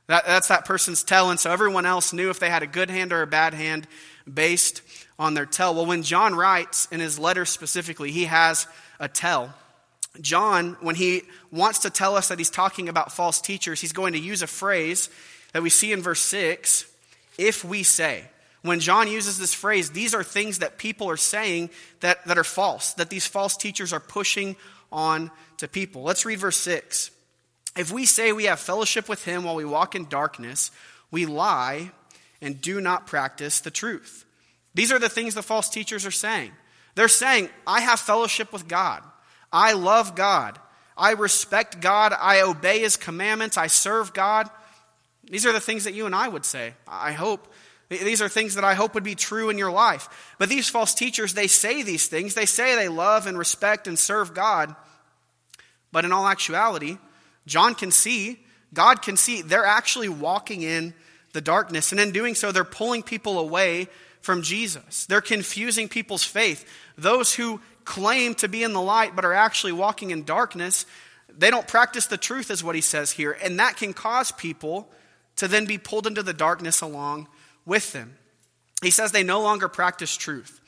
That, 0.07 0.25
that's 0.25 0.47
that 0.47 0.65
person's 0.65 1.03
tell. 1.03 1.29
And 1.29 1.39
so 1.39 1.51
everyone 1.51 1.85
else 1.85 2.13
knew 2.13 2.29
if 2.29 2.39
they 2.39 2.49
had 2.49 2.63
a 2.63 2.67
good 2.67 2.89
hand 2.89 3.11
or 3.11 3.21
a 3.21 3.27
bad 3.27 3.53
hand 3.53 3.87
based 4.31 4.81
on 5.19 5.33
their 5.33 5.45
tell. 5.45 5.75
Well, 5.75 5.85
when 5.85 6.03
John 6.03 6.35
writes 6.35 6.87
in 6.91 6.99
his 6.99 7.19
letter 7.19 7.45
specifically, 7.45 8.11
he 8.11 8.25
has 8.25 8.67
a 8.99 9.07
tell. 9.07 9.53
John, 10.21 10.77
when 10.81 10.95
he 10.95 11.23
wants 11.51 11.79
to 11.79 11.89
tell 11.89 12.15
us 12.15 12.29
that 12.29 12.39
he's 12.39 12.49
talking 12.49 12.89
about 12.89 13.11
false 13.11 13.41
teachers, 13.41 13.81
he's 13.81 13.93
going 13.93 14.13
to 14.13 14.19
use 14.19 14.41
a 14.41 14.47
phrase 14.47 15.09
that 15.53 15.61
we 15.61 15.69
see 15.69 15.91
in 15.91 16.01
verse 16.01 16.21
6 16.21 16.85
if 17.37 17.63
we 17.63 17.83
say. 17.83 18.23
When 18.63 18.79
John 18.79 19.07
uses 19.07 19.37
this 19.37 19.53
phrase, 19.53 19.91
these 19.91 20.13
are 20.13 20.23
things 20.23 20.59
that 20.59 20.77
people 20.77 21.09
are 21.09 21.17
saying 21.17 21.69
that, 21.99 22.25
that 22.25 22.37
are 22.37 22.43
false, 22.43 22.93
that 22.93 23.09
these 23.09 23.27
false 23.27 23.55
teachers 23.55 23.93
are 23.93 23.99
pushing 23.99 24.55
on 24.91 25.31
to 25.57 25.67
people. 25.67 26.03
Let's 26.03 26.25
read 26.25 26.39
verse 26.39 26.57
6. 26.57 27.11
If 27.77 27.91
we 27.91 28.05
say 28.05 28.31
we 28.31 28.45
have 28.45 28.59
fellowship 28.59 29.07
with 29.07 29.23
him 29.23 29.43
while 29.43 29.55
we 29.55 29.65
walk 29.65 29.95
in 29.95 30.09
darkness, 30.09 30.71
we 31.11 31.25
lie 31.25 31.91
and 32.41 32.59
do 32.59 32.81
not 32.81 33.07
practice 33.07 33.59
the 33.59 33.71
truth. 33.71 34.25
These 34.73 34.91
are 34.91 34.99
the 34.99 35.09
things 35.09 35.33
the 35.33 35.43
false 35.43 35.69
teachers 35.69 36.05
are 36.05 36.11
saying. 36.11 36.51
They're 36.95 37.07
saying, 37.07 37.49
I 37.65 37.81
have 37.81 37.99
fellowship 37.99 38.51
with 38.51 38.67
God. 38.67 39.03
I 39.51 39.73
love 39.73 40.15
God. 40.15 40.59
I 40.97 41.11
respect 41.11 41.79
God. 41.79 42.13
I 42.19 42.41
obey 42.41 42.79
his 42.79 42.97
commandments. 42.97 43.57
I 43.57 43.67
serve 43.67 44.13
God. 44.13 44.49
These 45.23 45.45
are 45.45 45.51
the 45.53 45.59
things 45.59 45.83
that 45.83 45.93
you 45.93 46.05
and 46.05 46.15
I 46.15 46.27
would 46.27 46.45
say. 46.45 46.73
I 46.87 47.11
hope. 47.11 47.53
These 47.89 48.21
are 48.21 48.29
things 48.29 48.55
that 48.55 48.63
I 48.63 48.73
hope 48.73 48.95
would 48.95 49.03
be 49.03 49.15
true 49.15 49.49
in 49.49 49.57
your 49.57 49.71
life. 49.71 50.35
But 50.39 50.49
these 50.49 50.67
false 50.67 50.93
teachers, 50.93 51.33
they 51.33 51.47
say 51.47 51.83
these 51.83 52.07
things. 52.07 52.33
They 52.33 52.45
say 52.45 52.75
they 52.75 52.89
love 52.89 53.27
and 53.27 53.37
respect 53.37 53.87
and 53.87 53.97
serve 53.97 54.33
God. 54.33 54.75
But 55.91 56.03
in 56.03 56.11
all 56.11 56.27
actuality, 56.27 56.97
John 57.47 57.73
can 57.73 57.89
see, 57.89 58.39
God 58.73 59.01
can 59.01 59.17
see, 59.17 59.41
they're 59.41 59.65
actually 59.65 60.09
walking 60.09 60.61
in 60.61 60.93
the 61.33 61.41
darkness. 61.41 61.91
And 61.91 61.99
in 61.99 62.11
doing 62.11 62.35
so, 62.35 62.51
they're 62.51 62.63
pulling 62.63 63.01
people 63.01 63.39
away 63.39 63.87
from 64.21 64.43
Jesus. 64.43 65.05
They're 65.05 65.21
confusing 65.21 65.87
people's 65.87 66.23
faith. 66.23 66.69
Those 66.97 67.33
who 67.33 67.61
claim 67.85 68.35
to 68.35 68.47
be 68.47 68.63
in 68.63 68.73
the 68.73 68.81
light 68.81 69.15
but 69.15 69.25
are 69.25 69.33
actually 69.33 69.71
walking 69.71 70.11
in 70.11 70.23
darkness, 70.23 70.85
they 71.35 71.49
don't 71.49 71.67
practice 71.67 72.05
the 72.07 72.17
truth, 72.17 72.51
is 72.51 72.63
what 72.63 72.75
he 72.75 72.81
says 72.81 73.11
here. 73.11 73.37
And 73.41 73.59
that 73.59 73.77
can 73.77 73.93
cause 73.93 74.31
people 74.31 74.89
to 75.37 75.47
then 75.47 75.65
be 75.65 75.77
pulled 75.77 76.07
into 76.07 76.23
the 76.23 76.33
darkness 76.33 76.81
along 76.81 77.27
with 77.65 77.93
them. 77.93 78.17
He 78.81 78.91
says 78.91 79.11
they 79.11 79.23
no 79.23 79.41
longer 79.41 79.67
practice 79.67 80.15
truth. 80.15 80.59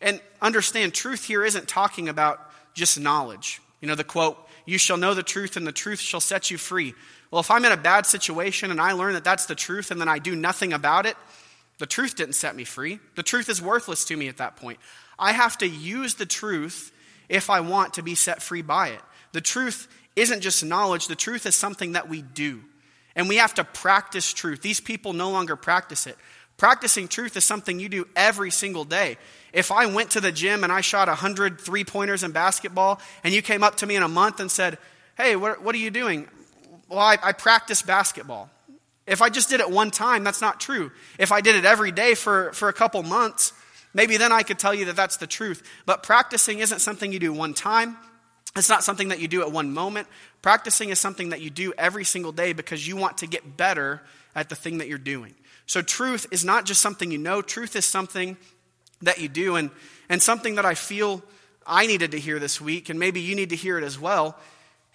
And 0.00 0.20
understand, 0.40 0.94
truth 0.94 1.24
here 1.24 1.44
isn't 1.44 1.66
talking 1.66 2.08
about 2.08 2.40
just 2.74 3.00
knowledge. 3.00 3.60
You 3.80 3.88
know, 3.88 3.94
the 3.94 4.04
quote, 4.04 4.47
you 4.68 4.76
shall 4.76 4.98
know 4.98 5.14
the 5.14 5.22
truth, 5.22 5.56
and 5.56 5.66
the 5.66 5.72
truth 5.72 5.98
shall 5.98 6.20
set 6.20 6.50
you 6.50 6.58
free. 6.58 6.94
Well, 7.30 7.40
if 7.40 7.50
I'm 7.50 7.64
in 7.64 7.72
a 7.72 7.76
bad 7.76 8.04
situation 8.04 8.70
and 8.70 8.78
I 8.78 8.92
learn 8.92 9.14
that 9.14 9.24
that's 9.24 9.46
the 9.46 9.54
truth 9.54 9.90
and 9.90 9.98
then 9.98 10.08
I 10.08 10.18
do 10.18 10.36
nothing 10.36 10.74
about 10.74 11.06
it, 11.06 11.16
the 11.78 11.86
truth 11.86 12.16
didn't 12.16 12.34
set 12.34 12.54
me 12.54 12.64
free. 12.64 13.00
The 13.14 13.22
truth 13.22 13.48
is 13.48 13.62
worthless 13.62 14.04
to 14.04 14.16
me 14.16 14.28
at 14.28 14.36
that 14.36 14.56
point. 14.56 14.78
I 15.18 15.32
have 15.32 15.56
to 15.58 15.66
use 15.66 16.16
the 16.16 16.26
truth 16.26 16.92
if 17.30 17.48
I 17.48 17.60
want 17.60 17.94
to 17.94 18.02
be 18.02 18.14
set 18.14 18.42
free 18.42 18.60
by 18.60 18.88
it. 18.88 19.00
The 19.32 19.40
truth 19.40 19.88
isn't 20.16 20.42
just 20.42 20.62
knowledge, 20.62 21.06
the 21.06 21.16
truth 21.16 21.46
is 21.46 21.54
something 21.54 21.92
that 21.92 22.10
we 22.10 22.20
do. 22.20 22.60
And 23.16 23.26
we 23.26 23.36
have 23.36 23.54
to 23.54 23.64
practice 23.64 24.34
truth. 24.34 24.60
These 24.60 24.80
people 24.80 25.14
no 25.14 25.30
longer 25.30 25.56
practice 25.56 26.06
it. 26.06 26.18
Practicing 26.58 27.06
truth 27.06 27.36
is 27.36 27.44
something 27.44 27.78
you 27.78 27.88
do 27.88 28.06
every 28.16 28.50
single 28.50 28.84
day. 28.84 29.16
If 29.52 29.70
I 29.70 29.86
went 29.86 30.10
to 30.10 30.20
the 30.20 30.32
gym 30.32 30.64
and 30.64 30.72
I 30.72 30.80
shot 30.80 31.06
100 31.06 31.60
three 31.60 31.84
pointers 31.84 32.24
in 32.24 32.32
basketball, 32.32 33.00
and 33.22 33.32
you 33.32 33.42
came 33.42 33.62
up 33.62 33.76
to 33.76 33.86
me 33.86 33.94
in 33.94 34.02
a 34.02 34.08
month 34.08 34.40
and 34.40 34.50
said, 34.50 34.76
Hey, 35.16 35.36
what, 35.36 35.62
what 35.62 35.74
are 35.74 35.78
you 35.78 35.90
doing? 35.90 36.28
Well, 36.88 36.98
I, 36.98 37.16
I 37.22 37.32
practice 37.32 37.80
basketball. 37.80 38.50
If 39.06 39.22
I 39.22 39.30
just 39.30 39.48
did 39.48 39.60
it 39.60 39.70
one 39.70 39.90
time, 39.90 40.24
that's 40.24 40.40
not 40.40 40.60
true. 40.60 40.90
If 41.18 41.32
I 41.32 41.40
did 41.40 41.56
it 41.56 41.64
every 41.64 41.92
day 41.92 42.14
for, 42.14 42.52
for 42.52 42.68
a 42.68 42.72
couple 42.72 43.02
months, 43.02 43.52
maybe 43.94 44.16
then 44.16 44.32
I 44.32 44.42
could 44.42 44.58
tell 44.58 44.74
you 44.74 44.84
that 44.86 44.96
that's 44.96 45.16
the 45.16 45.26
truth. 45.26 45.62
But 45.86 46.02
practicing 46.02 46.58
isn't 46.58 46.80
something 46.80 47.12
you 47.12 47.18
do 47.18 47.32
one 47.32 47.54
time, 47.54 47.96
it's 48.56 48.68
not 48.68 48.82
something 48.82 49.08
that 49.08 49.20
you 49.20 49.28
do 49.28 49.42
at 49.42 49.52
one 49.52 49.72
moment. 49.72 50.08
Practicing 50.42 50.88
is 50.88 50.98
something 50.98 51.30
that 51.30 51.40
you 51.40 51.50
do 51.50 51.72
every 51.78 52.04
single 52.04 52.32
day 52.32 52.52
because 52.52 52.86
you 52.86 52.96
want 52.96 53.18
to 53.18 53.26
get 53.26 53.56
better 53.56 54.02
at 54.34 54.48
the 54.48 54.56
thing 54.56 54.78
that 54.78 54.88
you're 54.88 54.98
doing. 54.98 55.34
So, 55.68 55.80
truth 55.80 56.26
is 56.32 56.44
not 56.44 56.64
just 56.64 56.82
something 56.82 57.12
you 57.12 57.18
know, 57.18 57.40
truth 57.40 57.76
is 57.76 57.84
something 57.84 58.36
that 59.02 59.20
you 59.20 59.28
do. 59.28 59.56
And, 59.56 59.70
and 60.08 60.22
something 60.22 60.56
that 60.56 60.64
I 60.64 60.74
feel 60.74 61.22
I 61.66 61.86
needed 61.86 62.12
to 62.12 62.18
hear 62.18 62.38
this 62.38 62.60
week, 62.60 62.88
and 62.88 62.98
maybe 62.98 63.20
you 63.20 63.34
need 63.34 63.50
to 63.50 63.56
hear 63.56 63.78
it 63.78 63.84
as 63.84 63.98
well, 63.98 64.36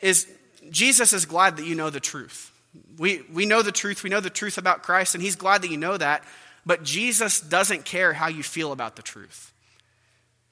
is 0.01 0.27
Jesus 0.69 1.13
is 1.13 1.25
glad 1.25 1.57
that 1.57 1.65
you 1.65 1.75
know 1.75 1.89
the 1.89 1.99
truth. 1.99 2.51
We, 2.97 3.21
we 3.31 3.45
know 3.45 3.61
the 3.61 3.71
truth, 3.71 4.03
we 4.03 4.09
know 4.09 4.19
the 4.19 4.31
truth 4.31 4.57
about 4.57 4.81
Christ, 4.81 5.13
and 5.13 5.23
He's 5.23 5.35
glad 5.35 5.61
that 5.61 5.69
you 5.69 5.77
know 5.77 5.97
that, 5.97 6.23
but 6.65 6.83
Jesus 6.83 7.39
doesn't 7.39 7.85
care 7.85 8.13
how 8.13 8.27
you 8.27 8.41
feel 8.41 8.71
about 8.71 8.95
the 8.95 9.03
truth. 9.03 9.51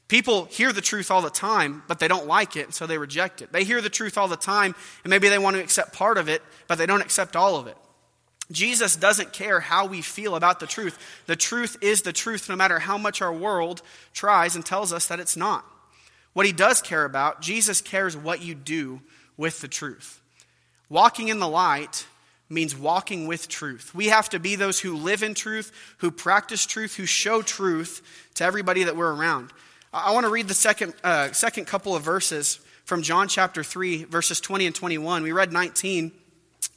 People 0.07 0.45
hear 0.45 0.73
the 0.73 0.81
truth 0.81 1.09
all 1.09 1.21
the 1.21 1.29
time, 1.29 1.83
but 1.87 1.99
they 1.99 2.07
don't 2.07 2.27
like 2.27 2.55
it, 2.55 2.73
so 2.73 2.85
they 2.85 2.97
reject 2.97 3.41
it. 3.41 3.51
They 3.51 3.63
hear 3.63 3.81
the 3.81 3.89
truth 3.89 4.17
all 4.17 4.27
the 4.27 4.35
time, 4.35 4.75
and 5.03 5.09
maybe 5.09 5.29
they 5.29 5.39
want 5.39 5.55
to 5.55 5.63
accept 5.63 5.93
part 5.93 6.17
of 6.17 6.29
it, 6.29 6.43
but 6.67 6.77
they 6.77 6.85
don't 6.85 7.01
accept 7.01 7.35
all 7.35 7.55
of 7.55 7.65
it. 7.65 7.77
Jesus 8.51 8.95
doesn't 8.95 9.33
care 9.33 9.59
how 9.59 9.85
we 9.85 10.01
feel 10.01 10.35
about 10.35 10.59
the 10.59 10.67
truth. 10.67 10.97
The 11.25 11.35
truth 11.35 11.77
is 11.81 12.01
the 12.01 12.13
truth, 12.13 12.49
no 12.49 12.55
matter 12.55 12.79
how 12.79 12.97
much 12.97 13.21
our 13.21 13.33
world 13.33 13.81
tries 14.13 14.55
and 14.55 14.65
tells 14.65 14.91
us 14.93 15.07
that 15.07 15.19
it's 15.19 15.37
not. 15.37 15.65
What 16.33 16.45
he 16.45 16.51
does 16.51 16.81
care 16.81 17.05
about, 17.05 17.41
Jesus 17.41 17.81
cares 17.81 18.15
what 18.15 18.41
you 18.41 18.55
do 18.55 19.01
with 19.37 19.61
the 19.61 19.67
truth. 19.67 20.21
Walking 20.89 21.29
in 21.29 21.39
the 21.39 21.47
light 21.47 22.05
means 22.49 22.75
walking 22.75 23.27
with 23.27 23.47
truth. 23.47 23.95
We 23.95 24.07
have 24.07 24.29
to 24.29 24.39
be 24.39 24.55
those 24.55 24.79
who 24.79 24.95
live 24.95 25.23
in 25.23 25.33
truth, 25.33 25.71
who 25.99 26.11
practice 26.11 26.65
truth, 26.65 26.95
who 26.95 27.05
show 27.05 27.41
truth 27.41 28.01
to 28.35 28.43
everybody 28.43 28.83
that 28.83 28.97
we're 28.97 29.13
around. 29.13 29.51
I 29.93 30.11
want 30.13 30.25
to 30.25 30.31
read 30.31 30.47
the 30.47 30.53
second, 30.53 30.93
uh, 31.03 31.31
second 31.31 31.65
couple 31.65 31.95
of 31.95 32.03
verses 32.03 32.59
from 32.85 33.01
John 33.01 33.27
chapter 33.27 33.63
3, 33.63 34.05
verses 34.05 34.39
20 34.41 34.67
and 34.67 34.75
21. 34.75 35.23
We 35.23 35.31
read 35.31 35.53
19. 35.53 36.11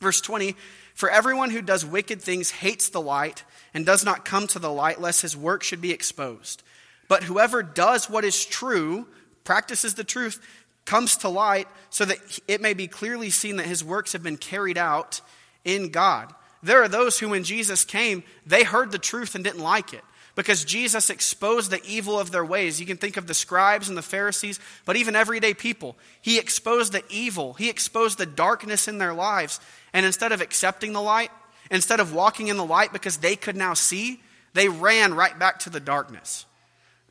Verse 0.00 0.20
20 0.20 0.56
For 0.94 1.10
everyone 1.10 1.50
who 1.50 1.62
does 1.62 1.84
wicked 1.84 2.20
things 2.22 2.50
hates 2.50 2.88
the 2.88 3.00
light 3.00 3.44
and 3.72 3.84
does 3.84 4.04
not 4.04 4.24
come 4.24 4.46
to 4.48 4.58
the 4.58 4.72
light, 4.72 5.00
lest 5.00 5.22
his 5.22 5.36
work 5.36 5.62
should 5.62 5.80
be 5.80 5.92
exposed. 5.92 6.62
But 7.08 7.24
whoever 7.24 7.62
does 7.62 8.08
what 8.08 8.24
is 8.24 8.44
true, 8.44 9.06
practices 9.44 9.94
the 9.94 10.04
truth, 10.04 10.40
comes 10.84 11.16
to 11.18 11.28
light 11.28 11.68
so 11.90 12.04
that 12.04 12.18
it 12.46 12.60
may 12.60 12.74
be 12.74 12.86
clearly 12.86 13.30
seen 13.30 13.56
that 13.56 13.66
his 13.66 13.82
works 13.82 14.12
have 14.12 14.22
been 14.22 14.36
carried 14.36 14.78
out 14.78 15.20
in 15.64 15.90
God. 15.90 16.34
There 16.62 16.82
are 16.82 16.88
those 16.88 17.18
who, 17.18 17.30
when 17.30 17.44
Jesus 17.44 17.84
came, 17.84 18.22
they 18.46 18.64
heard 18.64 18.90
the 18.90 18.98
truth 18.98 19.34
and 19.34 19.44
didn't 19.44 19.62
like 19.62 19.92
it 19.92 20.04
because 20.34 20.64
Jesus 20.64 21.10
exposed 21.10 21.70
the 21.70 21.82
evil 21.84 22.18
of 22.18 22.30
their 22.30 22.44
ways. 22.44 22.80
You 22.80 22.86
can 22.86 22.96
think 22.96 23.16
of 23.16 23.26
the 23.26 23.34
scribes 23.34 23.88
and 23.88 23.96
the 23.96 24.02
Pharisees, 24.02 24.58
but 24.84 24.96
even 24.96 25.14
everyday 25.14 25.54
people. 25.54 25.96
He 26.20 26.38
exposed 26.38 26.92
the 26.92 27.04
evil, 27.08 27.54
He 27.54 27.70
exposed 27.70 28.18
the 28.18 28.26
darkness 28.26 28.88
in 28.88 28.98
their 28.98 29.14
lives. 29.14 29.60
And 29.92 30.04
instead 30.04 30.32
of 30.32 30.40
accepting 30.40 30.92
the 30.92 31.00
light, 31.00 31.30
instead 31.70 32.00
of 32.00 32.12
walking 32.12 32.48
in 32.48 32.56
the 32.56 32.64
light 32.64 32.92
because 32.92 33.18
they 33.18 33.36
could 33.36 33.56
now 33.56 33.74
see, 33.74 34.20
they 34.52 34.68
ran 34.68 35.14
right 35.14 35.38
back 35.38 35.60
to 35.60 35.70
the 35.70 35.80
darkness. 35.80 36.46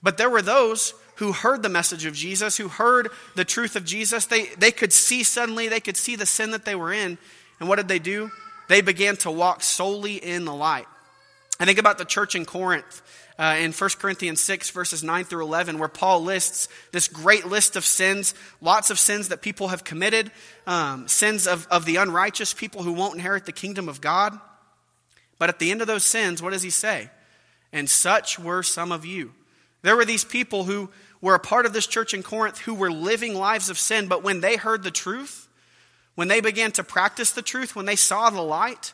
But 0.01 0.18
there 0.18 0.30
were 0.30 0.42
those 0.42 0.94
who 1.15 1.32
heard 1.32 1.63
the 1.63 1.70
message 1.70 2.06
of 2.06 2.13
Jesus, 2.13 2.58
who 2.58 2.68
heard 2.68 3.10
the 3.36 3.46
truth 3.46 3.75
of 3.75 3.86
Jesus. 3.86 4.25
They, 4.25 4.48
they 4.58 4.72
could 4.72 4.92
see 4.92 5.24
suddenly, 5.24 5.70
they 5.70 5.80
could 5.80 5.96
see 5.96 6.15
the 6.15 6.25
sin 6.25 6.51
that 6.51 6.65
they 6.65 6.75
were 6.75 6.92
in. 6.92 7.18
And 7.60 7.70
what 7.70 7.77
did 7.77 7.88
they 7.88 8.00
do? 8.00 8.32
They 8.68 8.82
began 8.82 9.15
to 9.18 9.32
walk 9.32 9.62
solely 9.62 10.15
in 10.15 10.46
the 10.46 10.53
light. 10.53 10.88
I 11.63 11.65
think 11.65 11.79
about 11.79 11.98
the 11.98 12.03
church 12.03 12.36
in 12.36 12.43
Corinth 12.43 13.01
uh, 13.39 13.55
in 13.58 13.72
1 13.72 13.89
Corinthians 13.98 14.41
6, 14.41 14.72
verses 14.72 15.01
9 15.01 15.24
through 15.24 15.46
11, 15.46 15.79
where 15.79 15.88
Paul 15.88 16.22
lists 16.22 16.67
this 16.91 17.08
great 17.08 17.46
list 17.46 17.77
of 17.77 17.86
sins, 17.86 18.36
lots 18.60 18.89
of 18.89 19.00
sins 19.00 19.29
that 19.29 19.41
people 19.41 19.70
have 19.70 19.86
committed, 19.86 20.29
um, 20.67 21.08
sins 21.08 21.48
of, 21.48 21.65
of 21.72 21.86
the 21.86 21.96
unrighteous, 21.96 22.53
people 22.53 22.84
who 22.84 22.91
won't 22.91 23.15
inherit 23.15 23.46
the 23.46 23.53
kingdom 23.53 23.88
of 23.88 24.01
God. 24.01 24.38
But 25.39 25.48
at 25.48 25.60
the 25.60 25.72
end 25.72 25.79
of 25.79 25.88
those 25.88 26.03
sins, 26.03 26.41
what 26.41 26.51
does 26.51 26.63
he 26.63 26.70
say? 26.70 27.10
And 27.72 27.89
such 27.89 28.38
were 28.38 28.62
some 28.62 28.91
of 28.91 29.05
you. 29.05 29.32
There 29.84 29.96
were 29.96 30.03
these 30.03 30.25
people 30.25 30.65
who 30.65 30.89
were 31.22 31.36
a 31.36 31.39
part 31.39 31.65
of 31.65 31.72
this 31.72 31.88
church 31.88 32.13
in 32.13 32.24
Corinth 32.24 32.60
who 32.60 32.74
were 32.74 32.91
living 32.91 33.36
lives 33.36 33.70
of 33.70 33.79
sin, 33.79 34.10
but 34.10 34.22
when 34.22 34.41
they 34.41 34.58
heard 34.58 34.84
the 34.84 34.91
truth, 34.91 35.48
when 36.15 36.27
they 36.27 36.41
began 36.41 36.74
to 36.74 36.84
practice 36.84 37.32
the 37.32 37.41
truth, 37.41 37.74
when 37.74 37.86
they 37.86 37.96
saw 37.96 38.29
the 38.29 38.41
light, 38.41 38.91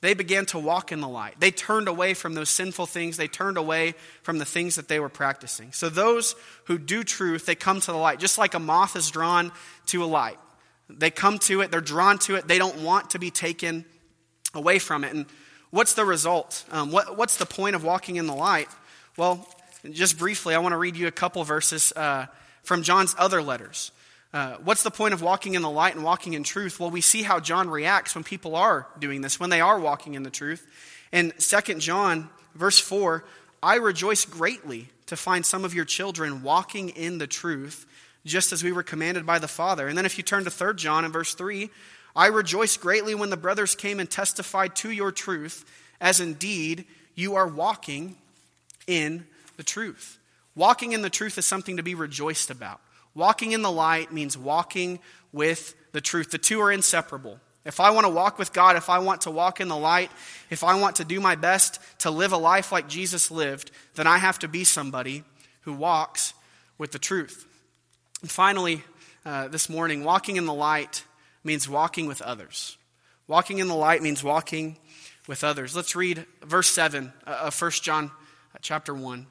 they 0.00 0.14
began 0.14 0.46
to 0.46 0.58
walk 0.58 0.92
in 0.92 1.00
the 1.00 1.08
light. 1.08 1.40
They 1.40 1.50
turned 1.50 1.88
away 1.88 2.14
from 2.14 2.34
those 2.34 2.50
sinful 2.50 2.86
things. 2.86 3.16
They 3.16 3.26
turned 3.26 3.56
away 3.56 3.94
from 4.22 4.38
the 4.38 4.44
things 4.44 4.76
that 4.76 4.88
they 4.88 5.00
were 5.00 5.08
practicing. 5.08 5.72
So, 5.72 5.88
those 5.88 6.36
who 6.64 6.78
do 6.78 7.02
truth, 7.02 7.46
they 7.46 7.56
come 7.56 7.80
to 7.80 7.92
the 7.92 7.98
light, 7.98 8.20
just 8.20 8.38
like 8.38 8.54
a 8.54 8.60
moth 8.60 8.94
is 8.94 9.10
drawn 9.10 9.50
to 9.86 10.04
a 10.04 10.06
light. 10.06 10.38
They 10.88 11.10
come 11.10 11.38
to 11.40 11.60
it, 11.60 11.70
they're 11.70 11.80
drawn 11.80 12.18
to 12.20 12.36
it, 12.36 12.46
they 12.46 12.58
don't 12.58 12.82
want 12.82 13.10
to 13.10 13.18
be 13.18 13.30
taken 13.30 13.84
away 14.54 14.78
from 14.78 15.04
it. 15.04 15.12
And 15.12 15.26
what's 15.70 15.94
the 15.94 16.04
result? 16.04 16.64
Um, 16.70 16.90
what, 16.92 17.16
what's 17.16 17.36
the 17.36 17.46
point 17.46 17.74
of 17.74 17.84
walking 17.84 18.16
in 18.16 18.26
the 18.26 18.34
light? 18.34 18.68
Well, 19.16 19.46
just 19.90 20.18
briefly, 20.18 20.54
I 20.54 20.58
want 20.58 20.72
to 20.72 20.78
read 20.78 20.96
you 20.96 21.06
a 21.06 21.12
couple 21.12 21.42
verses 21.44 21.92
uh, 21.94 22.26
from 22.62 22.82
John's 22.82 23.14
other 23.18 23.42
letters. 23.42 23.90
Uh, 24.32 24.56
what's 24.62 24.82
the 24.82 24.90
point 24.90 25.14
of 25.14 25.22
walking 25.22 25.54
in 25.54 25.62
the 25.62 25.70
light 25.70 25.94
and 25.94 26.04
walking 26.04 26.34
in 26.34 26.42
truth? 26.42 26.78
Well, 26.78 26.90
we 26.90 27.00
see 27.00 27.22
how 27.22 27.40
John 27.40 27.70
reacts 27.70 28.14
when 28.14 28.24
people 28.24 28.56
are 28.56 28.86
doing 28.98 29.22
this, 29.22 29.40
when 29.40 29.50
they 29.50 29.60
are 29.60 29.80
walking 29.80 30.14
in 30.14 30.22
the 30.22 30.30
truth. 30.30 30.66
In 31.12 31.32
2 31.38 31.74
John, 31.76 32.28
verse 32.54 32.78
4, 32.78 33.24
I 33.62 33.76
rejoice 33.76 34.26
greatly 34.26 34.88
to 35.06 35.16
find 35.16 35.44
some 35.46 35.64
of 35.64 35.74
your 35.74 35.86
children 35.86 36.42
walking 36.42 36.90
in 36.90 37.16
the 37.16 37.26
truth, 37.26 37.86
just 38.26 38.52
as 38.52 38.62
we 38.62 38.72
were 38.72 38.82
commanded 38.82 39.24
by 39.24 39.38
the 39.38 39.48
Father. 39.48 39.88
And 39.88 39.96
then 39.96 40.04
if 40.04 40.18
you 40.18 40.22
turn 40.22 40.44
to 40.44 40.50
3 40.50 40.74
John 40.74 41.06
in 41.06 41.12
verse 41.12 41.32
3, 41.32 41.70
I 42.14 42.26
rejoice 42.26 42.76
greatly 42.76 43.14
when 43.14 43.30
the 43.30 43.36
brothers 43.36 43.74
came 43.74 43.98
and 43.98 44.10
testified 44.10 44.76
to 44.76 44.90
your 44.90 45.10
truth, 45.10 45.64
as 46.00 46.20
indeed 46.20 46.84
you 47.14 47.36
are 47.36 47.48
walking 47.48 48.16
in 48.86 49.26
the 49.56 49.62
truth. 49.62 50.18
Walking 50.54 50.92
in 50.92 51.00
the 51.00 51.10
truth 51.10 51.38
is 51.38 51.46
something 51.46 51.78
to 51.78 51.82
be 51.82 51.94
rejoiced 51.94 52.50
about. 52.50 52.80
Walking 53.14 53.52
in 53.52 53.62
the 53.62 53.70
light 53.70 54.12
means 54.12 54.36
walking 54.36 55.00
with 55.32 55.74
the 55.92 56.00
truth. 56.00 56.30
The 56.30 56.38
two 56.38 56.60
are 56.60 56.72
inseparable. 56.72 57.40
If 57.64 57.80
I 57.80 57.90
want 57.90 58.06
to 58.06 58.12
walk 58.12 58.38
with 58.38 58.52
God, 58.52 58.76
if 58.76 58.88
I 58.88 58.98
want 59.00 59.22
to 59.22 59.30
walk 59.30 59.60
in 59.60 59.68
the 59.68 59.76
light, 59.76 60.10
if 60.48 60.64
I 60.64 60.80
want 60.80 60.96
to 60.96 61.04
do 61.04 61.20
my 61.20 61.34
best 61.34 61.80
to 61.98 62.10
live 62.10 62.32
a 62.32 62.38
life 62.38 62.72
like 62.72 62.88
Jesus 62.88 63.30
lived, 63.30 63.70
then 63.94 64.06
I 64.06 64.18
have 64.18 64.38
to 64.38 64.48
be 64.48 64.64
somebody 64.64 65.24
who 65.62 65.74
walks 65.74 66.32
with 66.78 66.92
the 66.92 66.98
truth. 66.98 67.46
And 68.22 68.30
finally, 68.30 68.82
uh, 69.26 69.48
this 69.48 69.68
morning, 69.68 70.02
walking 70.04 70.36
in 70.36 70.46
the 70.46 70.54
light 70.54 71.04
means 71.44 71.68
walking 71.68 72.06
with 72.06 72.22
others. 72.22 72.78
Walking 73.26 73.58
in 73.58 73.68
the 73.68 73.74
light 73.74 74.02
means 74.02 74.24
walking 74.24 74.78
with 75.26 75.44
others. 75.44 75.76
Let's 75.76 75.94
read 75.94 76.24
verse 76.42 76.68
7 76.68 77.12
of 77.26 77.60
1 77.60 77.70
John 77.82 78.06
uh, 78.54 78.58
chapter 78.62 78.94
1. 78.94 79.26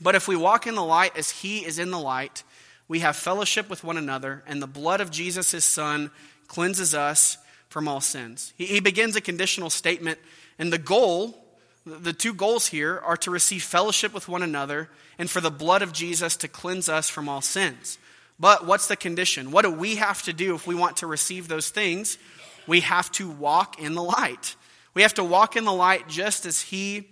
But 0.00 0.14
if 0.14 0.28
we 0.28 0.36
walk 0.36 0.66
in 0.66 0.76
the 0.76 0.84
light 0.84 1.16
as 1.16 1.30
he 1.30 1.64
is 1.64 1.78
in 1.78 1.90
the 1.90 1.98
light, 1.98 2.44
we 2.88 3.00
have 3.00 3.16
fellowship 3.16 3.70
with 3.70 3.84
one 3.84 3.96
another, 3.96 4.42
and 4.46 4.60
the 4.60 4.66
blood 4.66 5.00
of 5.00 5.10
Jesus, 5.10 5.52
his 5.52 5.64
son, 5.64 6.10
cleanses 6.46 6.94
us 6.94 7.38
from 7.68 7.88
all 7.88 8.00
sins. 8.00 8.52
He, 8.56 8.66
he 8.66 8.80
begins 8.80 9.16
a 9.16 9.20
conditional 9.20 9.70
statement, 9.70 10.18
and 10.58 10.72
the 10.72 10.78
goal, 10.78 11.44
the 11.86 12.12
two 12.12 12.34
goals 12.34 12.68
here, 12.68 13.00
are 13.04 13.16
to 13.18 13.30
receive 13.30 13.62
fellowship 13.62 14.12
with 14.12 14.28
one 14.28 14.42
another 14.42 14.90
and 15.18 15.30
for 15.30 15.40
the 15.40 15.50
blood 15.50 15.82
of 15.82 15.92
Jesus 15.92 16.36
to 16.36 16.48
cleanse 16.48 16.88
us 16.88 17.08
from 17.08 17.28
all 17.28 17.40
sins. 17.40 17.98
But 18.38 18.66
what's 18.66 18.88
the 18.88 18.96
condition? 18.96 19.50
What 19.50 19.62
do 19.62 19.70
we 19.70 19.96
have 19.96 20.22
to 20.22 20.32
do 20.32 20.54
if 20.54 20.66
we 20.66 20.74
want 20.74 20.98
to 20.98 21.06
receive 21.06 21.48
those 21.48 21.70
things? 21.70 22.18
We 22.66 22.80
have 22.80 23.10
to 23.12 23.28
walk 23.30 23.80
in 23.80 23.94
the 23.94 24.02
light. 24.02 24.56
We 24.92 25.02
have 25.02 25.14
to 25.14 25.24
walk 25.24 25.56
in 25.56 25.64
the 25.64 25.72
light 25.72 26.08
just 26.08 26.46
as 26.46 26.60
he 26.60 27.08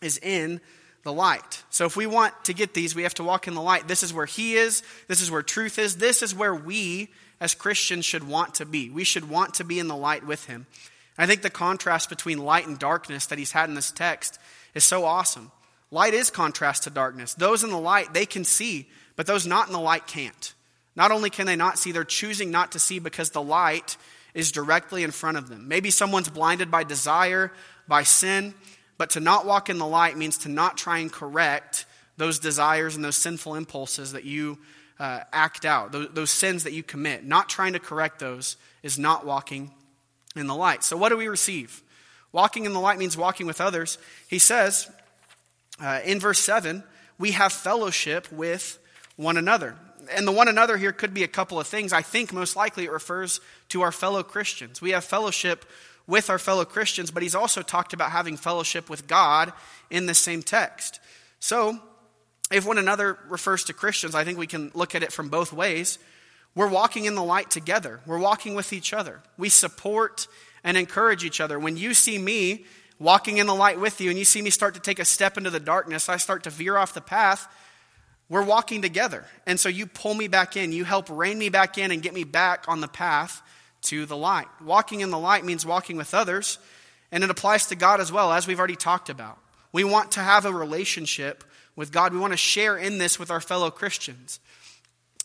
is 0.00 0.18
in 0.18 0.60
the 1.04 1.12
light. 1.12 1.62
So 1.70 1.84
if 1.84 1.96
we 1.96 2.06
want 2.06 2.32
to 2.44 2.54
get 2.54 2.74
these, 2.74 2.94
we 2.94 3.02
have 3.02 3.14
to 3.14 3.24
walk 3.24 3.48
in 3.48 3.54
the 3.54 3.62
light. 3.62 3.88
This 3.88 4.02
is 4.02 4.14
where 4.14 4.26
He 4.26 4.54
is. 4.54 4.82
This 5.08 5.20
is 5.20 5.30
where 5.30 5.42
truth 5.42 5.78
is. 5.78 5.96
This 5.96 6.22
is 6.22 6.34
where 6.34 6.54
we 6.54 7.10
as 7.40 7.54
Christians 7.54 8.04
should 8.04 8.26
want 8.26 8.54
to 8.56 8.66
be. 8.66 8.88
We 8.88 9.04
should 9.04 9.28
want 9.28 9.54
to 9.54 9.64
be 9.64 9.78
in 9.78 9.88
the 9.88 9.96
light 9.96 10.24
with 10.26 10.46
Him. 10.46 10.66
I 11.18 11.26
think 11.26 11.42
the 11.42 11.50
contrast 11.50 12.08
between 12.08 12.38
light 12.38 12.66
and 12.66 12.78
darkness 12.78 13.26
that 13.26 13.38
He's 13.38 13.52
had 13.52 13.68
in 13.68 13.74
this 13.74 13.90
text 13.90 14.38
is 14.74 14.84
so 14.84 15.04
awesome. 15.04 15.50
Light 15.90 16.14
is 16.14 16.30
contrast 16.30 16.84
to 16.84 16.90
darkness. 16.90 17.34
Those 17.34 17.64
in 17.64 17.70
the 17.70 17.78
light, 17.78 18.14
they 18.14 18.24
can 18.24 18.44
see, 18.44 18.88
but 19.16 19.26
those 19.26 19.46
not 19.46 19.66
in 19.66 19.72
the 19.72 19.80
light 19.80 20.06
can't. 20.06 20.54
Not 20.94 21.10
only 21.10 21.30
can 21.30 21.46
they 21.46 21.56
not 21.56 21.78
see, 21.78 21.92
they're 21.92 22.04
choosing 22.04 22.50
not 22.50 22.72
to 22.72 22.78
see 22.78 22.98
because 22.98 23.30
the 23.30 23.42
light 23.42 23.96
is 24.34 24.52
directly 24.52 25.02
in 25.02 25.10
front 25.10 25.36
of 25.36 25.48
them. 25.48 25.68
Maybe 25.68 25.90
someone's 25.90 26.28
blinded 26.28 26.70
by 26.70 26.84
desire, 26.84 27.52
by 27.88 28.04
sin. 28.04 28.54
But 29.02 29.10
to 29.10 29.20
not 29.20 29.46
walk 29.46 29.68
in 29.68 29.78
the 29.78 29.84
light 29.84 30.16
means 30.16 30.38
to 30.38 30.48
not 30.48 30.76
try 30.76 30.98
and 30.98 31.10
correct 31.10 31.86
those 32.18 32.38
desires 32.38 32.94
and 32.94 33.04
those 33.04 33.16
sinful 33.16 33.56
impulses 33.56 34.12
that 34.12 34.22
you 34.22 34.58
uh, 35.00 35.22
act 35.32 35.64
out, 35.64 35.90
those, 35.90 36.10
those 36.12 36.30
sins 36.30 36.62
that 36.62 36.72
you 36.72 36.84
commit. 36.84 37.24
Not 37.24 37.48
trying 37.48 37.72
to 37.72 37.80
correct 37.80 38.20
those 38.20 38.56
is 38.84 39.00
not 39.00 39.26
walking 39.26 39.72
in 40.36 40.46
the 40.46 40.54
light. 40.54 40.84
So, 40.84 40.96
what 40.96 41.08
do 41.08 41.16
we 41.16 41.26
receive? 41.26 41.82
Walking 42.30 42.64
in 42.64 42.72
the 42.72 42.78
light 42.78 42.96
means 42.96 43.16
walking 43.16 43.44
with 43.44 43.60
others. 43.60 43.98
He 44.28 44.38
says 44.38 44.88
uh, 45.80 45.98
in 46.04 46.20
verse 46.20 46.38
7 46.38 46.84
we 47.18 47.32
have 47.32 47.52
fellowship 47.52 48.30
with 48.30 48.78
one 49.16 49.36
another. 49.36 49.74
And 50.14 50.28
the 50.28 50.32
one 50.32 50.46
another 50.46 50.76
here 50.76 50.92
could 50.92 51.12
be 51.12 51.24
a 51.24 51.28
couple 51.28 51.58
of 51.58 51.66
things. 51.66 51.92
I 51.92 52.02
think 52.02 52.32
most 52.32 52.54
likely 52.54 52.84
it 52.84 52.92
refers 52.92 53.40
to 53.70 53.82
our 53.82 53.90
fellow 53.90 54.22
Christians. 54.22 54.80
We 54.80 54.90
have 54.90 55.02
fellowship 55.02 55.64
with 56.06 56.30
our 56.30 56.38
fellow 56.38 56.64
Christians, 56.64 57.10
but 57.10 57.22
he's 57.22 57.34
also 57.34 57.62
talked 57.62 57.92
about 57.92 58.10
having 58.10 58.36
fellowship 58.36 58.90
with 58.90 59.06
God 59.06 59.52
in 59.90 60.06
the 60.06 60.14
same 60.14 60.42
text. 60.42 61.00
So, 61.38 61.78
if 62.50 62.66
one 62.66 62.78
another 62.78 63.18
refers 63.28 63.64
to 63.64 63.72
Christians, 63.72 64.14
I 64.14 64.24
think 64.24 64.38
we 64.38 64.46
can 64.46 64.70
look 64.74 64.94
at 64.94 65.02
it 65.02 65.12
from 65.12 65.28
both 65.28 65.52
ways. 65.52 65.98
We're 66.54 66.68
walking 66.68 67.06
in 67.06 67.14
the 67.14 67.22
light 67.22 67.50
together, 67.50 68.00
we're 68.06 68.18
walking 68.18 68.54
with 68.54 68.72
each 68.72 68.92
other. 68.92 69.20
We 69.38 69.48
support 69.48 70.26
and 70.64 70.76
encourage 70.76 71.24
each 71.24 71.40
other. 71.40 71.58
When 71.58 71.76
you 71.76 71.94
see 71.94 72.18
me 72.18 72.66
walking 72.98 73.38
in 73.38 73.46
the 73.46 73.54
light 73.54 73.80
with 73.80 74.00
you 74.00 74.10
and 74.10 74.18
you 74.18 74.24
see 74.24 74.42
me 74.42 74.50
start 74.50 74.74
to 74.74 74.80
take 74.80 74.98
a 74.98 75.04
step 75.04 75.36
into 75.36 75.50
the 75.50 75.60
darkness, 75.60 76.08
I 76.08 76.18
start 76.18 76.44
to 76.44 76.50
veer 76.50 76.76
off 76.76 76.94
the 76.94 77.00
path. 77.00 77.48
We're 78.28 78.44
walking 78.44 78.80
together. 78.82 79.24
And 79.46 79.58
so 79.58 79.68
you 79.68 79.86
pull 79.86 80.14
me 80.14 80.28
back 80.28 80.56
in. 80.56 80.72
You 80.72 80.84
help 80.84 81.08
rein 81.10 81.38
me 81.38 81.48
back 81.48 81.78
in 81.78 81.90
and 81.90 82.00
get 82.00 82.14
me 82.14 82.24
back 82.24 82.66
on 82.68 82.80
the 82.80 82.88
path 82.88 83.42
to 83.82 84.06
the 84.06 84.16
light. 84.16 84.46
Walking 84.62 85.00
in 85.00 85.10
the 85.10 85.18
light 85.18 85.44
means 85.44 85.66
walking 85.66 85.96
with 85.96 86.14
others, 86.14 86.58
and 87.10 87.22
it 87.22 87.30
applies 87.30 87.66
to 87.66 87.76
God 87.76 88.00
as 88.00 88.12
well, 88.12 88.32
as 88.32 88.46
we've 88.46 88.58
already 88.58 88.76
talked 88.76 89.10
about. 89.10 89.38
We 89.72 89.84
want 89.84 90.12
to 90.12 90.20
have 90.20 90.44
a 90.44 90.52
relationship 90.52 91.44
with 91.76 91.92
God. 91.92 92.12
We 92.12 92.20
want 92.20 92.32
to 92.32 92.38
share 92.38 92.76
in 92.76 92.98
this 92.98 93.18
with 93.18 93.30
our 93.30 93.40
fellow 93.40 93.70
Christians. 93.70 94.40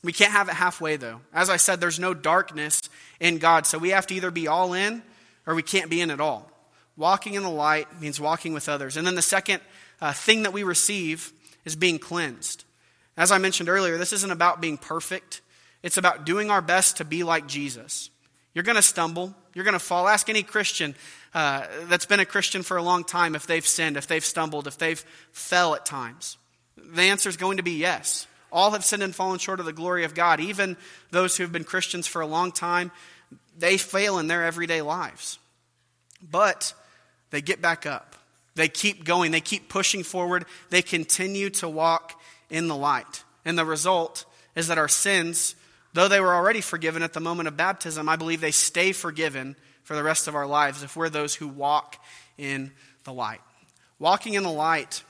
We 0.03 0.13
can't 0.13 0.31
have 0.31 0.47
it 0.47 0.55
halfway, 0.55 0.95
though. 0.95 1.21
As 1.33 1.49
I 1.49 1.57
said, 1.57 1.81
there's 1.81 1.99
no 1.99 2.13
darkness 2.13 2.81
in 3.19 3.39
God, 3.39 3.65
so 3.65 3.77
we 3.77 3.89
have 3.89 4.07
to 4.07 4.15
either 4.15 4.31
be 4.31 4.47
all 4.47 4.73
in 4.73 5.01
or 5.45 5.55
we 5.55 5.63
can't 5.63 5.89
be 5.89 6.01
in 6.01 6.11
at 6.11 6.21
all. 6.21 6.51
Walking 6.95 7.35
in 7.35 7.43
the 7.43 7.49
light 7.49 8.01
means 8.01 8.19
walking 8.19 8.53
with 8.53 8.69
others. 8.69 8.97
And 8.97 9.05
then 9.05 9.15
the 9.15 9.21
second 9.21 9.61
uh, 10.01 10.13
thing 10.13 10.43
that 10.43 10.53
we 10.53 10.63
receive 10.63 11.31
is 11.65 11.75
being 11.75 11.99
cleansed. 11.99 12.63
As 13.15 13.31
I 13.31 13.37
mentioned 13.37 13.69
earlier, 13.69 13.97
this 13.97 14.13
isn't 14.13 14.31
about 14.31 14.61
being 14.61 14.77
perfect, 14.77 15.41
it's 15.83 15.97
about 15.97 16.25
doing 16.25 16.49
our 16.51 16.61
best 16.61 16.97
to 16.97 17.05
be 17.05 17.23
like 17.23 17.47
Jesus. 17.47 18.09
You're 18.57 18.63
going 18.63 18.75
to 18.75 18.81
stumble. 18.81 19.35
You're 19.53 19.65
going 19.65 19.73
to 19.73 19.79
fall. 19.79 20.07
Ask 20.07 20.29
any 20.29 20.41
Christian 20.41 20.95
uh, 21.35 21.67
that's 21.83 22.07
been 22.07 22.19
a 22.19 22.25
Christian 22.25 22.63
for 22.63 22.75
a 22.75 22.81
long 22.81 23.03
time 23.03 23.35
if 23.35 23.45
they've 23.45 23.63
sinned, 23.63 23.97
if 23.97 24.07
they've 24.07 24.25
stumbled, 24.25 24.65
if 24.65 24.79
they've 24.79 24.97
fell 25.31 25.75
at 25.75 25.85
times. 25.85 26.39
The 26.75 27.03
answer 27.03 27.29
is 27.29 27.37
going 27.37 27.57
to 27.57 27.63
be 27.63 27.73
yes. 27.73 28.25
All 28.51 28.71
have 28.71 28.83
sinned 28.83 29.03
and 29.03 29.13
fallen 29.13 29.37
short 29.37 29.59
of 29.59 29.67
the 29.67 29.73
glory 29.73 30.05
of 30.05 30.15
God. 30.15 30.39
Even 30.39 30.75
those 31.11 31.37
who 31.37 31.43
have 31.43 31.51
been 31.51 31.65
Christians 31.65 32.07
for 32.07 32.19
a 32.19 32.25
long 32.25 32.51
time, 32.51 32.89
they 33.55 33.77
fail 33.77 34.17
in 34.17 34.25
their 34.25 34.43
everyday 34.43 34.81
lives. 34.81 35.37
But 36.19 36.73
they 37.29 37.43
get 37.43 37.61
back 37.61 37.85
up. 37.85 38.15
They 38.55 38.69
keep 38.69 39.05
going. 39.05 39.33
They 39.33 39.39
keep 39.39 39.69
pushing 39.69 40.01
forward. 40.01 40.45
They 40.71 40.81
continue 40.81 41.51
to 41.51 41.69
walk 41.69 42.19
in 42.49 42.69
the 42.69 42.75
light. 42.75 43.23
And 43.45 43.55
the 43.55 43.65
result 43.65 44.25
is 44.55 44.67
that 44.69 44.79
our 44.79 44.87
sins 44.87 45.53
Though 45.97 46.07
they 46.07 46.19
were 46.19 46.35
already 46.35 46.61
forgiven 46.61 47.01
at 47.01 47.13
the 47.13 47.19
moment 47.19 47.47
of 47.47 47.57
baptism, 47.57 48.07
I 48.07 48.17
believe 48.17 48.39
they 48.39 48.51
stay 48.51 48.91
forgiven 48.91 49.55
for 49.81 49.95
the 49.95 50.03
rest 50.03 50.27
of 50.27 50.35
our 50.35 50.45
lives 50.45 50.83
if 50.83 50.95
we're 50.95 51.09
those 51.09 51.33
who 51.33 51.47
walk 51.47 51.97
in 52.37 52.69
the 53.03 53.11
light. 53.11 53.41
Walking 53.97 54.35
in 54.35 54.43
the 54.43 54.51
light 54.51 55.03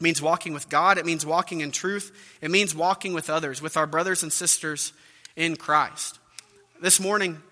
means 0.00 0.22
walking 0.22 0.54
with 0.54 0.70
God, 0.70 0.96
it 0.96 1.04
means 1.04 1.26
walking 1.26 1.60
in 1.60 1.70
truth, 1.70 2.10
it 2.40 2.50
means 2.50 2.74
walking 2.74 3.12
with 3.12 3.28
others, 3.28 3.60
with 3.60 3.76
our 3.76 3.86
brothers 3.86 4.22
and 4.22 4.32
sisters 4.32 4.94
in 5.36 5.56
Christ. 5.56 6.18
This 6.80 6.98
morning, 6.98 7.42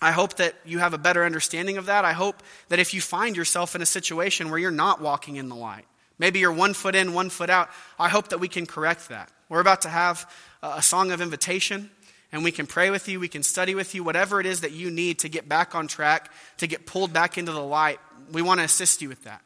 I 0.00 0.12
hope 0.12 0.34
that 0.34 0.54
you 0.64 0.78
have 0.78 0.94
a 0.94 0.98
better 0.98 1.24
understanding 1.24 1.78
of 1.78 1.86
that. 1.86 2.04
I 2.04 2.12
hope 2.12 2.44
that 2.68 2.78
if 2.78 2.94
you 2.94 3.00
find 3.00 3.36
yourself 3.36 3.74
in 3.74 3.82
a 3.82 3.86
situation 3.86 4.50
where 4.50 4.60
you're 4.60 4.70
not 4.70 5.00
walking 5.00 5.34
in 5.34 5.48
the 5.48 5.56
light, 5.56 5.86
maybe 6.20 6.38
you're 6.38 6.52
one 6.52 6.74
foot 6.74 6.94
in, 6.94 7.12
one 7.12 7.28
foot 7.28 7.50
out, 7.50 7.70
I 7.98 8.08
hope 8.08 8.28
that 8.28 8.38
we 8.38 8.46
can 8.46 8.66
correct 8.66 9.08
that. 9.08 9.32
We're 9.48 9.58
about 9.58 9.82
to 9.82 9.88
have 9.88 10.30
a 10.62 10.80
song 10.80 11.10
of 11.10 11.20
invitation, 11.20 11.90
and 12.34 12.42
we 12.42 12.50
can 12.50 12.66
pray 12.66 12.90
with 12.90 13.08
you, 13.08 13.20
we 13.20 13.28
can 13.28 13.44
study 13.44 13.76
with 13.76 13.94
you, 13.94 14.02
whatever 14.02 14.40
it 14.40 14.46
is 14.46 14.62
that 14.62 14.72
you 14.72 14.90
need 14.90 15.20
to 15.20 15.28
get 15.28 15.48
back 15.48 15.76
on 15.76 15.86
track, 15.86 16.32
to 16.56 16.66
get 16.66 16.84
pulled 16.84 17.12
back 17.12 17.38
into 17.38 17.52
the 17.52 17.62
light. 17.62 18.00
We 18.32 18.42
want 18.42 18.58
to 18.58 18.64
assist 18.64 19.00
you 19.00 19.08
with 19.08 19.22
that. 19.22 19.40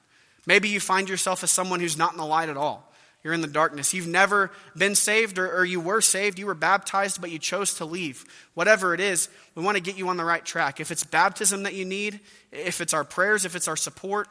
Maybe 0.47 0.71
you 0.71 0.81
find 0.81 1.07
yourself 1.07 1.43
as 1.43 1.51
someone 1.51 1.81
who's 1.81 1.99
not 1.99 2.13
in 2.13 2.17
the 2.17 2.25
light 2.25 2.49
at 2.49 2.57
all. 2.57 2.91
You're 3.23 3.35
in 3.35 3.43
the 3.43 3.47
darkness. 3.47 3.93
You've 3.93 4.07
never 4.07 4.51
been 4.75 4.95
saved, 4.95 5.39
or, 5.39 5.55
or, 5.55 5.67
you 5.67 5.81
were 5.81 6.01
saved, 6.01 6.39
you 6.39 6.47
were 6.47 6.55
baptized, 6.55 7.21
but 7.21 7.31
you 7.31 7.39
chose 7.39 7.75
to 7.75 7.85
leave. 7.85 8.25
Whatever 8.55 8.95
it 8.95 9.01
is, 9.01 9.29
we 9.55 9.63
want 9.63 9.77
to 9.77 9.83
get 9.83 9.99
you 9.99 10.09
on 10.09 10.17
the 10.17 10.25
right 10.25 10.43
track. 10.43 10.81
If 10.81 10.91
it's 10.91 11.05
baptism 11.05 11.65
that 11.65 11.75
you 11.75 11.85
need, 11.85 12.21
if 12.53 12.81
it's 12.81 12.95
our 12.95 13.05
prayers, 13.05 13.45
if 13.45 13.55
it's 13.55 13.69
our 13.69 13.77
support, 13.77 14.29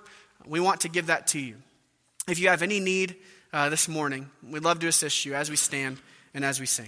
we 0.48 0.60
want 0.60 0.82
to 0.82 0.90
give 0.90 1.08
that 1.08 1.28
to 1.28 1.40
you. 1.40 1.58
If 2.28 2.40
you 2.40 2.48
have 2.48 2.64
any 2.64 2.80
need 2.80 3.18
uh, 3.54 3.70
this 3.70 3.88
morning, 3.88 4.32
we'd 4.42 4.64
love 4.64 4.80
to 4.80 4.88
assist 4.88 5.26
you 5.26 5.36
as 5.36 5.52
we 5.52 5.58
stand 5.58 6.00
and 6.34 6.44
as 6.44 6.60
we 6.60 6.66
sing. 6.66 6.86